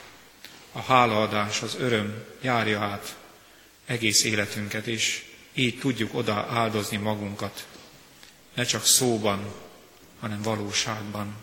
A 0.71 0.81
hálaadás, 0.81 1.61
az 1.61 1.75
öröm 1.79 2.23
járja 2.41 2.79
át 2.79 3.15
egész 3.85 4.23
életünket, 4.23 4.87
és 4.87 5.25
így 5.53 5.79
tudjuk 5.79 6.13
oda 6.13 6.47
áldozni 6.49 6.97
magunkat, 6.97 7.65
ne 8.53 8.63
csak 8.63 8.85
szóban, 8.85 9.53
hanem 10.19 10.41
valóságban, 10.41 11.35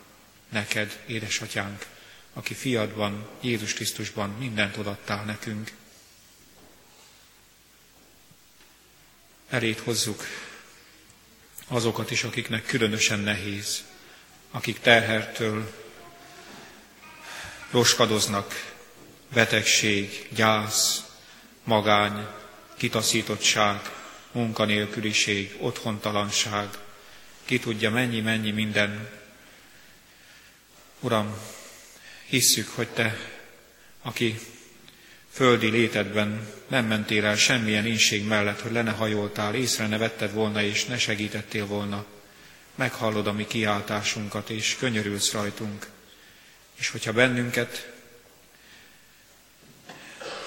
neked, 0.48 0.98
édesatyánk, 1.06 1.86
aki 2.32 2.54
fiadban, 2.54 3.28
Jézus 3.40 3.74
Krisztusban 3.74 4.30
mindent 4.30 4.76
odattál 4.76 5.24
nekünk. 5.24 5.72
Elét 9.48 9.78
hozzuk 9.78 10.24
azokat 11.68 12.10
is, 12.10 12.24
akiknek 12.24 12.66
különösen 12.66 13.18
nehéz, 13.18 13.84
akik 14.50 14.80
terhertől 14.80 15.74
roskadoznak, 17.70 18.74
betegség, 19.32 20.28
gyász, 20.30 21.02
magány, 21.64 22.26
kitaszítottság, 22.76 23.90
munkanélküliség, 24.32 25.56
otthontalanság, 25.60 26.68
ki 27.44 27.58
tudja 27.58 27.90
mennyi-mennyi 27.90 28.50
minden. 28.50 29.20
Uram, 31.00 31.36
hisszük, 32.32 32.68
hogy 32.68 32.88
Te, 32.88 33.16
aki 34.02 34.38
földi 35.30 35.68
létedben 35.68 36.48
nem 36.66 36.86
mentél 36.86 37.24
el 37.24 37.36
semmilyen 37.36 37.86
inség 37.86 38.24
mellett, 38.24 38.60
hogy 38.60 38.72
le 38.72 38.82
ne 38.82 38.90
hajoltál, 38.90 39.54
észre 39.54 39.86
ne 39.86 39.98
vetted 39.98 40.32
volna, 40.32 40.62
és 40.62 40.84
ne 40.84 40.98
segítettél 40.98 41.66
volna. 41.66 42.04
Meghallod 42.74 43.26
a 43.26 43.32
mi 43.32 43.46
kiáltásunkat, 43.46 44.50
és 44.50 44.76
könyörülsz 44.78 45.32
rajtunk. 45.32 45.86
És 46.74 46.88
hogyha 46.88 47.12
bennünket, 47.12 47.92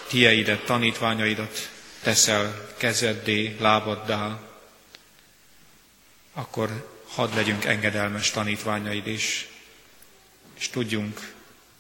tieidet, 0.07 0.65
tanítványaidat 0.65 1.71
teszel 2.01 2.73
kezeddé, 2.77 3.55
lábaddá, 3.59 4.39
akkor 6.33 6.99
hadd 7.07 7.35
legyünk 7.35 7.65
engedelmes 7.65 8.31
tanítványaid 8.31 9.07
is, 9.07 9.47
és 10.57 10.69
tudjunk 10.69 11.34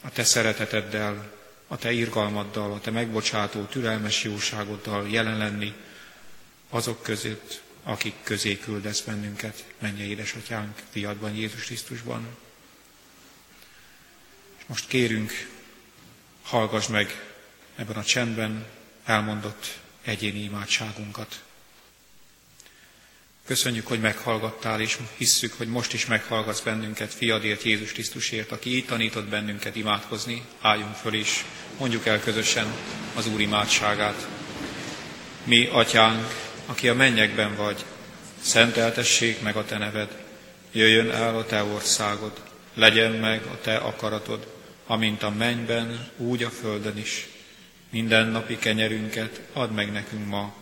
a 0.05 0.09
te 0.09 0.23
szereteteddel, 0.23 1.31
a 1.67 1.77
te 1.77 1.91
irgalmaddal, 1.91 2.73
a 2.73 2.79
te 2.79 2.91
megbocsátó, 2.91 3.63
türelmes 3.63 4.23
jóságoddal 4.23 5.09
jelen 5.09 5.37
lenni 5.37 5.73
azok 6.69 7.03
között, 7.03 7.61
akik 7.83 8.13
közé 8.23 8.57
küldesz 8.57 9.01
bennünket, 9.01 9.65
menje 9.79 10.03
édesatyánk, 10.03 10.81
fiadban, 10.89 11.35
Jézus 11.35 11.63
Krisztusban. 11.63 12.27
És 14.57 14.63
most 14.65 14.87
kérünk, 14.87 15.31
hallgass 16.43 16.87
meg 16.87 17.33
ebben 17.75 17.95
a 17.95 18.03
csendben 18.03 18.65
elmondott 19.05 19.79
egyéni 20.01 20.39
imádságunkat. 20.39 21.43
Köszönjük, 23.45 23.87
hogy 23.87 23.99
meghallgattál, 23.99 24.81
és 24.81 24.97
hisszük, 25.17 25.53
hogy 25.53 25.67
most 25.67 25.93
is 25.93 26.05
meghallgatsz 26.05 26.59
bennünket, 26.59 27.13
fiadért, 27.13 27.63
Jézus 27.63 27.91
Krisztusért, 27.91 28.51
aki 28.51 28.75
így 28.75 28.85
tanított 28.85 29.25
bennünket 29.25 29.75
imádkozni. 29.75 30.45
Álljunk 30.61 30.95
föl 30.95 31.13
is, 31.13 31.45
mondjuk 31.79 32.05
el 32.05 32.19
közösen 32.19 32.65
az 33.15 33.27
Úr 33.27 33.39
imádságát. 33.39 34.27
Mi, 35.43 35.65
Atyánk, 35.65 36.27
aki 36.65 36.89
a 36.89 36.93
mennyekben 36.93 37.55
vagy, 37.55 37.85
szenteltessék 38.41 39.41
meg 39.41 39.55
a 39.55 39.65
Te 39.65 39.77
neved, 39.77 40.23
jöjjön 40.71 41.11
el 41.11 41.37
a 41.37 41.45
Te 41.45 41.63
országod, 41.63 42.41
legyen 42.73 43.11
meg 43.11 43.45
a 43.45 43.59
Te 43.61 43.75
akaratod, 43.75 44.53
amint 44.85 45.23
a 45.23 45.29
mennyben, 45.29 46.09
úgy 46.17 46.43
a 46.43 46.49
földön 46.49 46.97
is. 46.97 47.27
Minden 47.89 48.27
napi 48.27 48.57
kenyerünket 48.57 49.41
add 49.53 49.69
meg 49.69 49.91
nekünk 49.91 50.27
ma, 50.27 50.55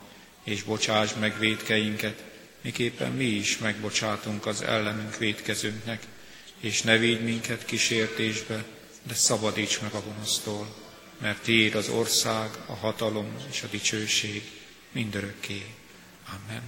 és 0.44 0.64
bocsáss 0.64 1.12
meg 1.20 1.40
védkeinket, 1.40 2.24
miképpen 2.64 3.12
mi 3.12 3.26
is 3.26 3.58
megbocsátunk 3.58 4.46
az 4.46 4.62
ellenünk 4.62 5.18
védkezőnknek, 5.18 6.04
és 6.60 6.82
ne 6.82 6.98
védj 6.98 7.24
minket 7.24 7.66
kísértésbe, 7.66 8.64
de 9.04 9.14
szabadíts 9.14 9.82
meg 9.82 9.94
a 9.94 10.02
gonosztól, 10.02 10.76
mert 11.22 11.42
Tiéd 11.42 11.76
az 11.76 11.90
ország, 11.90 12.50
a 12.66 12.74
hatalom 12.74 13.36
és 13.52 13.62
a 13.64 13.68
dicsőség 13.68 14.44
mindörökké. 14.92 15.66
Amen. 16.28 16.62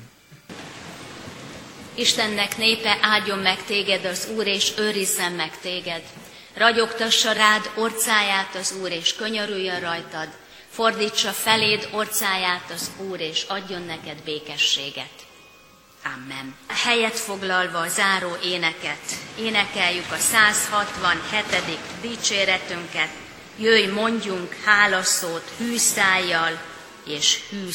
Istennek 1.96 2.58
népe 2.58 2.98
áldjon 3.02 3.40
meg 3.40 3.64
téged 3.64 4.06
az 4.06 4.28
Úr, 4.36 4.48
és 4.48 4.72
őrizzen 4.78 5.32
meg 5.32 5.60
téged. 5.60 6.04
Ragyogtassa 6.54 7.32
rád 7.32 7.72
orcáját 7.76 8.56
az 8.56 8.74
Úr, 8.82 8.92
és 8.92 9.16
könyörüljön 9.16 9.80
rajtad. 9.80 10.28
Fordítsa 10.70 11.32
feléd 11.32 11.90
orcáját 11.92 12.72
az 12.72 12.92
Úr, 13.10 13.20
és 13.20 13.44
adjon 13.48 13.82
neked 13.82 14.22
békességet. 14.24 15.26
Amen. 16.14 16.56
Helyet 16.68 17.16
foglalva 17.16 17.80
a 17.80 17.88
záró 17.88 18.36
éneket, 18.44 19.00
énekeljük 19.40 20.12
a 20.12 20.18
167. 20.18 21.80
dicséretünket, 22.02 23.10
jöjj 23.58 23.86
mondjunk 23.86 24.56
hálaszót 24.66 25.52
hűszájjal 25.58 26.62
és 27.06 27.40
hű. 27.50 27.70